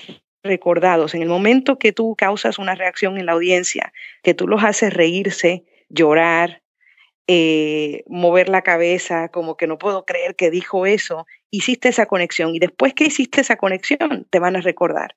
recordados. 0.43 1.15
En 1.15 1.23
el 1.23 1.29
momento 1.29 1.79
que 1.79 1.93
tú 1.93 2.15
causas 2.17 2.59
una 2.59 2.75
reacción 2.75 3.19
en 3.19 3.27
la 3.27 3.33
audiencia, 3.33 3.93
que 4.23 4.35
tú 4.35 4.49
los 4.49 4.65
haces 4.65 4.95
reírse, 4.95 5.65
llorar, 5.89 6.62
eh, 7.29 8.03
mover 8.07 8.49
la 8.49 8.63
cabeza, 8.63 9.29
como 9.29 9.57
que 9.57 9.67
no 9.67 9.79
puedo 9.79 10.05
creer 10.05 10.35
que 10.35 10.51
dijo 10.51 10.87
eso, 10.87 11.27
hiciste 11.51 11.89
esa 11.89 12.07
conexión 12.07 12.55
y 12.55 12.59
después 12.59 12.95
que 12.95 13.05
hiciste 13.05 13.41
esa 13.41 13.57
conexión 13.57 14.27
te 14.31 14.39
van 14.39 14.57
a 14.57 14.61
recordar. 14.61 15.17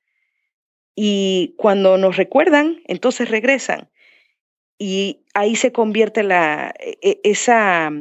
Y 0.96 1.56
cuando 1.58 1.98
nos 1.98 2.15
recuerdan, 2.18 2.82
entonces 2.86 3.30
regresan. 3.30 3.89
Y 4.78 5.26
ahí 5.34 5.56
se 5.56 5.72
convierte 5.72 6.24
la, 6.24 6.74
e, 6.80 6.98
e, 7.02 7.20
esa 7.24 7.91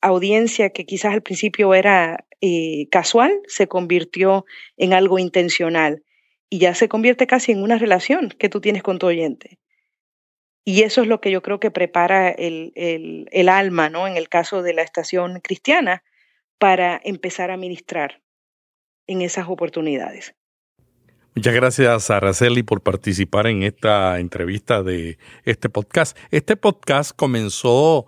audiencia 0.00 0.70
que 0.70 0.86
quizás 0.86 1.12
al 1.12 1.22
principio 1.22 1.74
era 1.74 2.26
eh, 2.40 2.88
casual, 2.90 3.40
se 3.48 3.66
convirtió 3.66 4.44
en 4.76 4.92
algo 4.92 5.18
intencional 5.18 6.04
y 6.50 6.58
ya 6.58 6.74
se 6.74 6.88
convierte 6.88 7.26
casi 7.26 7.52
en 7.52 7.62
una 7.62 7.78
relación 7.78 8.30
que 8.38 8.48
tú 8.48 8.60
tienes 8.60 8.82
con 8.82 8.98
tu 8.98 9.06
oyente. 9.06 9.58
Y 10.64 10.82
eso 10.82 11.02
es 11.02 11.08
lo 11.08 11.20
que 11.20 11.30
yo 11.30 11.42
creo 11.42 11.60
que 11.60 11.70
prepara 11.70 12.28
el, 12.28 12.72
el, 12.74 13.48
alma, 13.48 13.88
¿no? 13.88 14.06
En 14.06 14.16
el 14.16 14.28
caso 14.28 14.62
de 14.62 14.74
la 14.74 14.82
estación 14.82 15.40
cristiana, 15.40 16.02
para 16.58 17.00
empezar 17.02 17.50
a 17.50 17.56
ministrar 17.56 18.20
en 19.06 19.22
esas 19.22 19.48
oportunidades. 19.48 20.34
Muchas 21.34 21.54
gracias, 21.54 22.10
Araceli, 22.10 22.62
por 22.62 22.82
participar 22.82 23.46
en 23.46 23.62
esta 23.62 24.18
entrevista 24.18 24.82
de 24.82 25.18
este 25.44 25.68
podcast. 25.68 26.18
Este 26.30 26.56
podcast 26.56 27.12
comenzó 27.14 28.06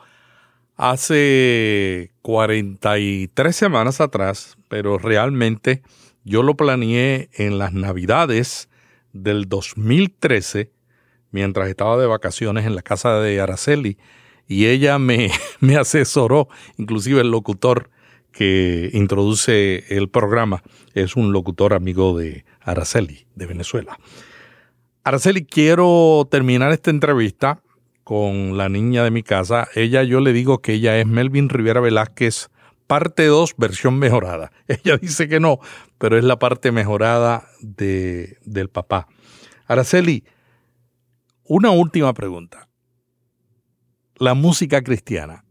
hace 0.76 2.10
43 2.22 3.54
semanas 3.54 4.00
atrás, 4.00 4.56
pero 4.68 4.98
realmente 4.98 5.82
yo 6.24 6.42
lo 6.42 6.56
planeé 6.56 7.28
en 7.34 7.58
las 7.58 7.72
navidades 7.72 8.68
del 9.12 9.48
2013, 9.48 10.70
mientras 11.30 11.68
estaba 11.68 11.96
de 11.96 12.06
vacaciones 12.06 12.66
en 12.66 12.74
la 12.74 12.82
casa 12.82 13.20
de 13.20 13.40
Araceli, 13.40 13.98
y 14.46 14.66
ella 14.66 14.98
me, 14.98 15.30
me 15.60 15.76
asesoró, 15.76 16.48
inclusive 16.76 17.20
el 17.20 17.30
locutor 17.30 17.90
que 18.32 18.90
introduce 18.92 19.84
el 19.96 20.08
programa 20.08 20.62
es 20.94 21.16
un 21.16 21.32
locutor 21.32 21.74
amigo 21.74 22.16
de 22.16 22.44
Araceli, 22.60 23.26
de 23.34 23.46
Venezuela. 23.46 23.98
Araceli, 25.02 25.44
quiero 25.44 26.28
terminar 26.30 26.72
esta 26.72 26.90
entrevista 26.90 27.62
con 28.04 28.56
la 28.56 28.68
niña 28.68 29.02
de 29.02 29.10
mi 29.10 29.22
casa. 29.22 29.68
Ella, 29.74 30.02
yo 30.02 30.20
le 30.20 30.32
digo 30.32 30.60
que 30.60 30.74
ella 30.74 30.98
es 30.98 31.06
Melvin 31.06 31.48
Rivera 31.48 31.80
Velázquez 31.80 32.50
parte 32.90 33.26
2, 33.26 33.54
versión 33.56 34.00
mejorada. 34.00 34.50
Ella 34.66 34.96
dice 34.96 35.28
que 35.28 35.38
no, 35.38 35.60
pero 35.98 36.18
es 36.18 36.24
la 36.24 36.40
parte 36.40 36.72
mejorada 36.72 37.46
de, 37.60 38.38
del 38.44 38.68
papá. 38.68 39.06
Araceli, 39.68 40.24
una 41.50 41.72
última 41.72 42.14
pregunta. 42.14 42.68
La 44.14 44.34
música 44.34 44.84
cristiana. 44.84 45.44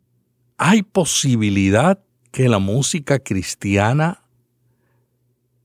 ¿Hay 0.58 0.82
posibilidad 0.82 2.02
que 2.32 2.48
la 2.48 2.60
música 2.60 3.20
cristiana 3.20 4.24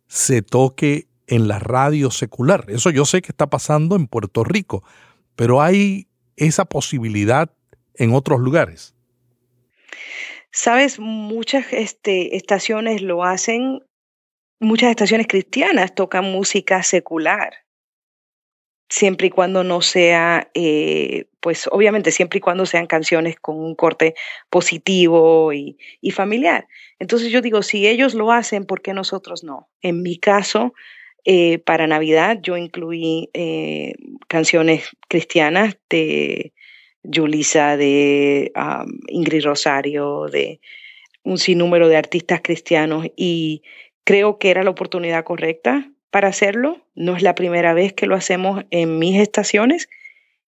se 0.09 0.43
toque 0.43 1.07
en 1.29 1.47
la 1.47 1.61
radio 1.61 2.11
secular? 2.11 2.65
Eso 2.67 2.91
yo 2.91 3.05
sé 3.05 3.23
que 3.23 3.31
está 3.31 3.49
pasando 3.49 3.95
en 3.95 4.09
Puerto 4.09 4.43
Rico, 4.43 4.83
pero 5.37 5.63
hay 5.63 6.09
esa 6.35 6.65
posibilidad 6.65 7.53
en 7.95 8.13
otros 8.13 8.41
lugares. 8.41 8.97
Sabes, 10.51 10.99
muchas 10.99 11.73
este, 11.73 12.35
estaciones 12.35 13.03
lo 13.03 13.23
hacen, 13.23 13.85
muchas 14.59 14.91
estaciones 14.91 15.29
cristianas 15.29 15.95
tocan 15.95 16.25
música 16.25 16.83
secular, 16.83 17.64
siempre 18.89 19.29
y 19.29 19.31
cuando 19.31 19.65
no 19.65 19.81
sea, 19.81 20.51
eh, 20.55 21.27
pues 21.41 21.69
obviamente 21.71 22.11
siempre 22.11 22.39
y 22.39 22.41
cuando 22.41 22.67
sean 22.67 22.87
canciones 22.87 23.37
con 23.41 23.59
un 23.59 23.75
corte 23.75 24.15
positivo 24.51 25.53
y, 25.53 25.77
familiar. 26.13 26.69
Entonces 26.99 27.31
yo 27.31 27.41
digo, 27.41 27.63
si 27.63 27.87
ellos 27.87 28.15
lo 28.15 28.31
hacen, 28.31 28.67
¿por 28.67 28.83
qué 28.83 28.95
nosotros 28.95 29.43
no? 29.43 29.69
En 29.83 30.03
mi 30.03 30.17
caso, 30.19 30.75
eh, 31.25 31.59
para 31.59 31.87
Navidad 31.87 32.39
yo 32.43 32.57
incluí 32.57 33.31
eh, 33.33 33.95
canciones 34.29 34.91
cristianas 35.09 35.77
de 35.89 36.53
Julisa, 37.03 37.77
de 37.77 38.53
Ingrid 39.09 39.45
Rosario, 39.45 40.27
de 40.31 40.61
un 41.23 41.39
sinnúmero 41.39 41.89
de 41.89 41.97
artistas 41.97 42.41
cristianos 42.43 43.07
y 43.17 43.63
creo 44.05 44.39
que 44.39 44.51
era 44.51 44.63
la 44.63 44.71
oportunidad 44.71 45.25
correcta 45.25 45.91
para 46.15 46.29
hacerlo. 46.29 46.87
No 46.95 47.17
es 47.17 47.23
la 47.25 47.35
primera 47.35 47.75
vez 47.75 47.93
que 47.93 48.07
lo 48.07 48.15
hacemos 48.15 48.63
en 48.71 49.01
mis 49.01 49.21
estaciones 49.21 49.89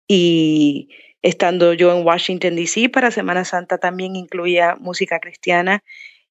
y 0.09 0.89
estando 1.21 1.71
yo 1.71 1.97
en 1.97 2.05
Washington, 2.05 2.57
D.C. 2.57 2.89
para 2.89 3.11
Semana 3.11 3.45
Santa 3.45 3.77
también 3.77 4.17
incluía 4.17 4.75
música 4.75 5.21
cristiana 5.21 5.81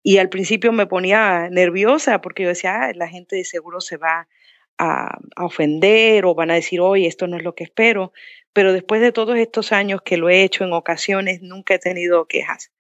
y 0.02 0.18
al 0.18 0.28
principio 0.28 0.70
me 0.70 0.86
ponía 0.86 1.48
nerviosa 1.50 2.20
porque 2.20 2.42
yo 2.42 2.50
decía, 2.50 2.90
la 2.94 3.08
gente 3.08 3.36
de 3.36 3.46
seguro 3.46 3.80
se 3.80 3.96
va 3.96 4.28
a, 4.76 5.16
a, 5.34 5.44
ofender 5.46 6.26
o 6.26 6.34
van 6.34 6.50
a 6.50 6.56
decir, 6.56 6.82
oye, 6.82 7.06
esto 7.06 7.26
no 7.26 7.38
es 7.38 7.42
lo 7.42 7.54
que 7.54 7.64
espero 7.64 8.12
pero 8.52 8.74
después 8.74 9.00
de 9.00 9.12
todos 9.12 9.38
estos 9.38 9.72
años 9.72 10.02
que 10.02 10.18
lo 10.18 10.28
he 10.28 10.42
hecho 10.42 10.64
en 10.64 10.74
ocasiones, 10.74 11.40
nunca 11.40 11.72
he 11.72 11.78
tenido 11.78 12.26
quejas. 12.26 12.70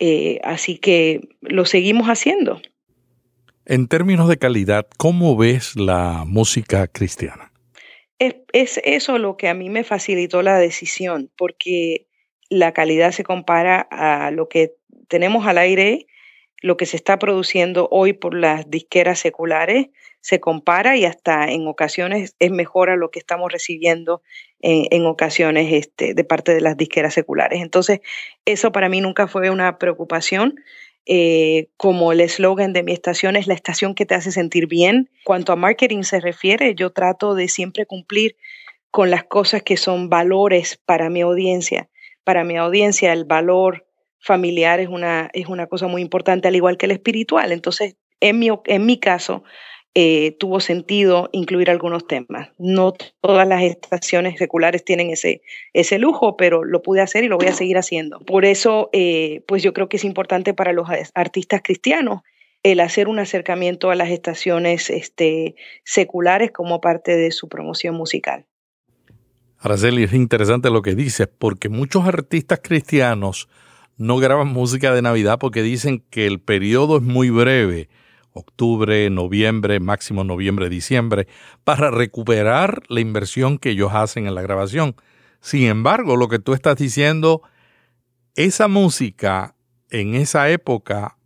Eh, 0.00 0.38
así 0.44 0.76
que 0.76 1.30
lo 1.40 1.64
seguimos 1.64 2.08
haciendo. 2.08 2.60
En 3.70 3.86
términos 3.86 4.30
de 4.30 4.38
calidad, 4.38 4.86
¿cómo 4.96 5.36
ves 5.36 5.76
la 5.76 6.24
música 6.26 6.86
cristiana? 6.86 7.52
Es, 8.18 8.36
es, 8.54 8.80
eso 8.82 9.18
lo 9.18 9.36
que 9.36 9.46
a 9.48 9.52
mí 9.52 9.68
me 9.68 9.84
facilitó 9.84 10.40
la 10.40 10.56
decisión, 10.56 11.30
porque 11.36 12.06
la 12.48 12.72
calidad 12.72 13.12
se 13.12 13.24
compara 13.24 13.86
a 13.90 14.30
lo 14.30 14.48
que 14.48 14.72
tenemos 15.08 15.46
al 15.46 15.58
aire, 15.58 16.06
lo 16.62 16.78
que 16.78 16.86
se 16.86 16.96
está 16.96 17.18
produciendo 17.18 17.88
hoy 17.90 18.14
por 18.14 18.34
las 18.34 18.70
disqueras 18.70 19.18
seculares, 19.18 19.88
se 20.20 20.40
compara 20.40 20.96
y 20.96 21.04
hasta 21.04 21.50
en 21.50 21.66
ocasiones 21.68 22.36
es 22.38 22.50
mejor 22.50 22.88
a 22.88 22.96
lo 22.96 23.10
que 23.10 23.18
estamos 23.18 23.52
recibiendo 23.52 24.22
en, 24.60 25.06
ocasiones 25.06 25.72
este, 25.72 26.14
de 26.14 26.24
parte 26.24 26.54
de 26.54 26.62
las 26.62 26.76
disqueras 26.76 27.14
seculares. 27.14 27.60
Entonces, 27.60 28.00
eso 28.46 28.72
para 28.72 28.88
mí 28.88 29.02
nunca 29.02 29.28
fue 29.28 29.50
una 29.50 29.78
preocupación. 29.78 30.56
Eh, 31.10 31.70
como 31.78 32.12
el 32.12 32.20
eslogan 32.20 32.74
de 32.74 32.82
mi 32.82 32.92
estación 32.92 33.34
es 33.34 33.46
la 33.46 33.54
estación 33.54 33.94
que 33.94 34.04
te 34.04 34.14
hace 34.14 34.30
sentir 34.30 34.66
bien. 34.66 35.08
Cuanto 35.24 35.52
a 35.52 35.56
marketing 35.56 36.02
se 36.02 36.20
refiere, 36.20 36.74
yo 36.74 36.90
trato 36.90 37.34
de 37.34 37.48
siempre 37.48 37.86
cumplir 37.86 38.36
con 38.90 39.10
las 39.10 39.24
cosas 39.24 39.62
que 39.62 39.78
son 39.78 40.10
valores 40.10 40.78
para 40.84 41.08
mi 41.08 41.22
audiencia. 41.22 41.88
Para 42.24 42.44
mi 42.44 42.58
audiencia, 42.58 43.14
el 43.14 43.24
valor 43.24 43.86
familiar 44.20 44.80
es 44.80 44.88
una, 44.88 45.30
es 45.32 45.46
una 45.46 45.66
cosa 45.66 45.86
muy 45.86 46.02
importante, 46.02 46.46
al 46.46 46.56
igual 46.56 46.76
que 46.76 46.84
el 46.84 46.92
espiritual. 46.92 47.52
Entonces, 47.52 47.96
en 48.20 48.38
mi, 48.38 48.50
en 48.66 48.84
mi 48.84 49.00
caso, 49.00 49.44
eh, 49.94 50.36
tuvo 50.38 50.60
sentido 50.60 51.28
incluir 51.32 51.70
algunos 51.70 52.06
temas. 52.06 52.50
No 52.58 52.92
todas 53.20 53.48
las 53.48 53.62
estaciones 53.62 54.38
seculares 54.38 54.84
tienen 54.84 55.10
ese, 55.10 55.42
ese 55.72 55.98
lujo, 55.98 56.36
pero 56.36 56.64
lo 56.64 56.82
pude 56.82 57.00
hacer 57.00 57.24
y 57.24 57.28
lo 57.28 57.36
voy 57.36 57.48
a 57.48 57.52
seguir 57.52 57.78
haciendo. 57.78 58.20
Por 58.20 58.44
eso, 58.44 58.90
eh, 58.92 59.42
pues 59.46 59.62
yo 59.62 59.72
creo 59.72 59.88
que 59.88 59.96
es 59.96 60.04
importante 60.04 60.54
para 60.54 60.72
los 60.72 60.88
artistas 61.14 61.62
cristianos 61.64 62.20
el 62.62 62.80
hacer 62.80 63.08
un 63.08 63.18
acercamiento 63.18 63.90
a 63.90 63.94
las 63.94 64.10
estaciones 64.10 64.90
este, 64.90 65.54
seculares 65.84 66.50
como 66.50 66.80
parte 66.80 67.16
de 67.16 67.30
su 67.30 67.48
promoción 67.48 67.94
musical. 67.94 68.46
Araceli, 69.58 70.04
es 70.04 70.12
interesante 70.12 70.70
lo 70.70 70.82
que 70.82 70.94
dices, 70.94 71.28
porque 71.38 71.68
muchos 71.68 72.06
artistas 72.06 72.60
cristianos 72.62 73.48
no 73.96 74.18
graban 74.18 74.48
música 74.48 74.94
de 74.94 75.02
Navidad 75.02 75.38
porque 75.40 75.62
dicen 75.62 76.04
que 76.10 76.26
el 76.26 76.40
periodo 76.40 76.98
es 76.98 77.02
muy 77.02 77.30
breve 77.30 77.88
octubre, 78.38 79.10
noviembre, 79.10 79.80
máximo 79.80 80.24
noviembre, 80.24 80.68
diciembre, 80.68 81.28
para 81.64 81.90
recuperar 81.90 82.82
la 82.88 83.00
inversión 83.00 83.58
que 83.58 83.70
ellos 83.70 83.92
hacen 83.92 84.26
en 84.26 84.34
la 84.34 84.42
grabación. 84.42 84.96
Sin 85.40 85.64
embargo, 85.64 86.16
lo 86.16 86.28
que 86.28 86.38
tú 86.38 86.54
estás 86.54 86.76
diciendo, 86.76 87.42
esa 88.34 88.68
música 88.68 89.54
en 89.90 90.14
esa 90.14 90.48
época 90.50 91.18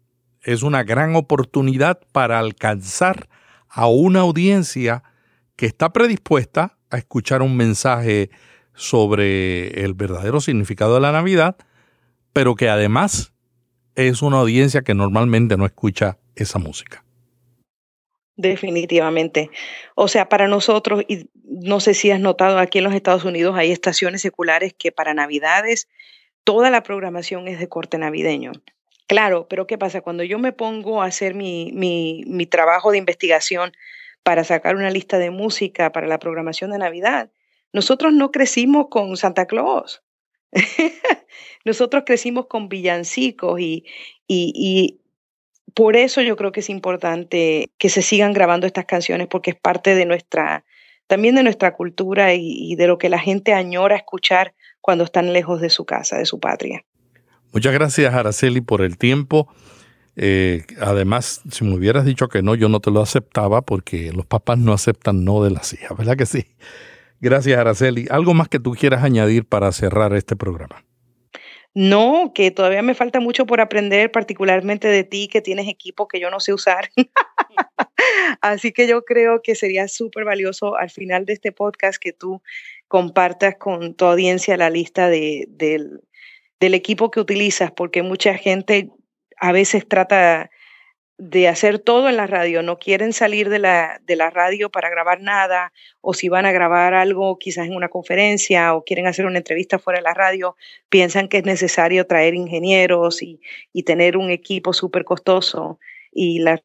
es 0.43 0.63
una 0.63 0.83
gran 0.83 1.15
oportunidad 1.17 2.01
para 2.13 2.39
alcanzar 2.39 3.29
a 3.69 3.87
una 3.87 4.21
audiencia 4.21 5.03
que 5.57 5.67
está 5.67 5.93
predispuesta 5.93 6.79
a 6.91 6.99
escuchar 6.99 7.43
un 7.43 7.57
mensaje 7.57 8.31
sobre 8.75 9.85
el 9.85 9.95
verdadero 9.95 10.41
significado 10.41 10.95
de 10.95 11.01
la 11.01 11.13
Navidad, 11.13 11.57
pero 12.33 12.55
que 12.55 12.69
además 12.69 13.33
es 13.95 14.23
una 14.23 14.39
audiencia 14.39 14.83
que 14.83 14.95
normalmente 14.95 15.57
no 15.57 15.67
escucha 15.67 16.19
esa 16.35 16.59
música. 16.59 17.02
Definitivamente. 18.37 19.51
O 19.95 20.09
sea, 20.09 20.29
para 20.29 20.49
nosotros, 20.49 21.05
y 21.07 21.29
no 21.45 21.81
sé 21.81 21.95
si 21.95 22.11
has 22.11 22.21
notado, 22.21 22.59
aquí 22.59 22.79
en 22.79 22.85
los 22.85 22.95
Estados 22.95 23.25
Unidos 23.25 23.57
hay 23.57 23.71
estaciones 23.71 24.23
seculares 24.23 24.75
que 24.77 24.91
para 24.91 25.15
Navidades 25.15 25.89
toda 26.45 26.71
la 26.71 26.83
programación 26.83 27.47
es 27.49 27.59
de 27.59 27.69
corte 27.69 27.99
navideño. 27.99 28.53
Claro, 29.07 29.47
pero 29.49 29.67
¿qué 29.67 29.77
pasa? 29.79 30.01
Cuando 30.01 30.25
yo 30.25 30.39
me 30.39 30.53
pongo 30.53 31.03
a 31.03 31.07
hacer 31.07 31.35
mi, 31.35 31.71
mi, 31.73 32.25
mi 32.27 32.47
trabajo 32.47 32.91
de 32.91 32.99
investigación 32.99 33.73
para 34.23 34.45
sacar 34.45 34.77
una 34.77 34.91
lista 34.91 35.19
de 35.19 35.31
música 35.31 35.93
para 35.93 36.07
la 36.07 36.19
programación 36.19 36.71
de 36.71 36.79
Navidad, 36.79 37.31
nosotros 37.73 38.13
no 38.13 38.31
crecimos 38.31 38.87
con 38.89 39.17
Santa 39.17 39.47
Claus. 39.47 40.03
nosotros 41.65 42.05
crecimos 42.07 42.47
con 42.47 42.69
villancicos 42.69 43.61
y, 43.61 43.85
y, 44.27 44.53
y, 44.55 45.01
por 45.75 45.97
eso 45.97 46.21
yo 46.21 46.37
creo 46.37 46.53
que 46.53 46.61
es 46.61 46.71
importante 46.71 47.71
que 47.79 47.89
se 47.89 48.03
sigan 48.03 48.33
grabando 48.33 48.67
estas 48.67 48.85
canciones 48.85 49.27
porque 49.29 49.51
es 49.51 49.57
parte 49.57 49.95
de 49.95 50.05
nuestra, 50.05 50.65
también 51.07 51.35
de 51.35 51.43
nuestra 51.43 51.75
cultura 51.75 52.35
y, 52.35 52.75
de 52.77 52.87
lo 52.87 52.99
que 52.99 53.09
la 53.09 53.19
gente 53.19 53.53
añora 53.53 53.97
escuchar 53.97 54.55
cuando 54.81 55.05
están 55.05 55.33
lejos 55.33 55.61
de 55.61 55.71
su 55.71 55.85
casa, 55.85 56.19
de 56.19 56.27
su 56.27 56.41
patria. 56.41 56.85
Muchas 57.53 57.73
gracias, 57.73 58.13
Araceli, 58.15 58.61
por 58.61 58.83
el 58.83 58.99
tiempo. 58.99 59.49
Eh, 60.17 60.65
además, 60.81 61.43
si 61.51 61.65
me 61.65 61.75
hubieras 61.75 62.05
dicho 62.05 62.29
que 62.29 62.43
no, 62.43 62.55
yo 62.55 62.69
no 62.69 62.81
te 62.81 62.91
lo 62.91 63.01
aceptaba 63.01 63.63
porque 63.63 64.13
los 64.13 64.27
papás 64.27 64.59
no 64.59 64.73
aceptan 64.73 65.25
no 65.25 65.43
de 65.43 65.51
las 65.51 65.73
hijas, 65.73 65.97
¿verdad 65.97 66.17
que 66.17 66.27
sí? 66.27 66.47
Gracias, 67.21 67.59
Araceli. 67.59 68.07
¿Algo 68.11 68.35
más 68.35 68.49
que 68.49 68.59
tú 68.59 68.73
quieras 68.73 69.05
añadir 69.05 69.45
para 69.45 69.71
cerrar 69.73 70.13
este 70.15 70.35
programa? 70.35 70.85
No, 71.75 72.33
que 72.35 72.51
todavía 72.51 72.83
me 72.83 72.95
falta 72.95 73.19
mucho 73.19 73.47
por 73.47 73.61
aprender, 73.61 74.11
particularmente 74.13 74.89
de 74.89 75.05
ti, 75.05 75.29
que 75.29 75.41
tienes 75.41 75.69
equipo 75.69 76.07
que 76.07 76.21
yo 76.21 76.31
no 76.31 76.39
sé 76.39 76.53
usar. 76.53 76.91
Así 78.43 78.73
que 78.73 78.87
yo 78.87 79.05
creo 79.05 79.41
que 79.43 79.55
sería 79.55 79.89
súper 79.89 80.25
valioso 80.25 80.77
al 80.77 80.91
final 80.91 81.25
de 81.25 81.33
este 81.33 81.51
podcast 81.51 81.99
que 81.99 82.13
tú 82.13 82.43
compartas 82.89 83.57
con 83.57 83.95
tu 83.95 84.05
audiencia 84.05 84.57
la 84.59 84.69
lista 84.69 85.09
de, 85.09 85.47
del, 85.49 86.03
del 86.61 86.75
equipo 86.75 87.11
que 87.11 87.21
utilizas, 87.21 87.73
porque 87.73 88.03
mucha 88.03 88.35
gente 88.35 88.91
a 89.39 89.53
veces 89.53 89.89
trata 89.89 90.51
de 91.25 91.47
hacer 91.47 91.79
todo 91.79 92.09
en 92.09 92.17
la 92.17 92.27
radio, 92.27 92.65
no 92.65 92.81
quieren 92.81 93.13
salir 93.13 93.49
de 93.49 93.61
la, 93.61 94.01
de 94.05 94.17
la 94.17 94.31
radio 94.31 94.71
para 94.71 94.91
grabar 94.91 95.21
nada, 95.21 95.73
o 96.01 96.15
si 96.15 96.29
van 96.29 96.47
a 96.47 96.53
grabar 96.53 96.95
algo 96.95 97.39
quizás 97.39 97.67
en 97.69 97.77
una 97.77 97.89
conferencia 97.89 98.75
o 98.75 98.83
quieren 98.83 99.07
hacer 99.07 99.27
una 99.27 99.39
entrevista 99.39 99.79
fuera 99.79 100.01
de 100.01 100.03
la 100.03 100.15
radio, 100.15 100.57
piensan 100.89 101.29
que 101.29 101.39
es 101.39 101.45
necesario 101.45 102.09
traer 102.09 102.35
ingenieros 102.35 103.23
y, 103.23 103.41
y 103.73 103.85
tener 103.85 104.17
un 104.17 104.31
equipo 104.31 104.73
súper 104.73 105.05
costoso. 105.05 105.79
Y 106.11 106.41
la 106.41 106.61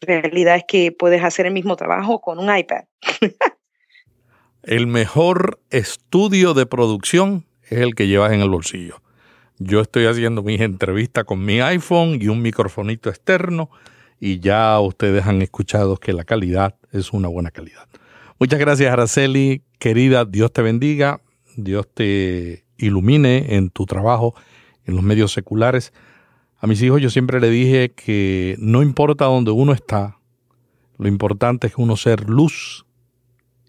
realidad 0.00 0.56
es 0.56 0.64
que 0.66 0.92
puedes 0.92 1.22
hacer 1.22 1.44
el 1.44 1.52
mismo 1.52 1.76
trabajo 1.76 2.22
con 2.22 2.38
un 2.38 2.56
iPad. 2.56 2.84
el 4.62 4.86
mejor 4.86 5.60
estudio 5.68 6.54
de 6.54 6.64
producción 6.64 7.44
es 7.64 7.80
el 7.80 7.94
que 7.94 8.06
llevas 8.06 8.32
en 8.32 8.40
el 8.40 8.48
bolsillo. 8.48 9.02
Yo 9.58 9.82
estoy 9.82 10.06
haciendo 10.06 10.42
mis 10.42 10.62
entrevistas 10.62 11.24
con 11.24 11.44
mi 11.44 11.60
iPhone 11.60 12.16
y 12.18 12.28
un 12.28 12.40
microfonito 12.40 13.10
externo 13.10 13.68
y 14.20 14.38
ya 14.38 14.78
ustedes 14.78 15.26
han 15.26 15.40
escuchado 15.42 15.96
que 15.96 16.12
la 16.12 16.24
calidad 16.24 16.76
es 16.92 17.12
una 17.12 17.28
buena 17.28 17.50
calidad. 17.50 17.88
Muchas 18.38 18.60
gracias 18.60 18.92
Araceli, 18.92 19.62
querida, 19.78 20.26
Dios 20.26 20.52
te 20.52 20.62
bendiga, 20.62 21.22
Dios 21.56 21.88
te 21.92 22.64
ilumine 22.76 23.56
en 23.56 23.70
tu 23.70 23.86
trabajo 23.86 24.34
en 24.84 24.94
los 24.94 25.02
medios 25.02 25.32
seculares. 25.32 25.92
A 26.58 26.66
mis 26.66 26.82
hijos 26.82 27.00
yo 27.00 27.08
siempre 27.10 27.40
le 27.40 27.48
dije 27.50 27.92
que 27.92 28.56
no 28.58 28.82
importa 28.82 29.24
dónde 29.24 29.50
uno 29.50 29.72
está, 29.72 30.18
lo 30.98 31.08
importante 31.08 31.66
es 31.66 31.74
uno 31.78 31.96
ser 31.96 32.28
luz 32.28 32.84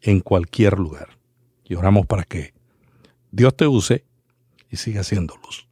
en 0.01 0.19
cualquier 0.19 0.77
lugar. 0.77 1.17
Y 1.63 1.75
oramos 1.75 2.05
para 2.05 2.23
que 2.23 2.53
Dios 3.31 3.55
te 3.55 3.67
use 3.67 4.03
y 4.69 4.75
siga 4.75 5.03
siendo 5.03 5.37
luz. 5.37 5.67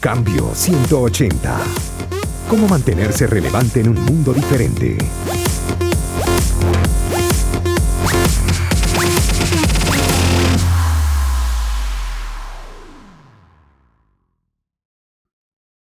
Cambio 0.00 0.54
180. 0.54 1.93
¿Cómo 2.54 2.68
mantenerse 2.68 3.26
relevante 3.26 3.80
en 3.80 3.88
un 3.88 4.00
mundo 4.04 4.32
diferente? 4.32 4.96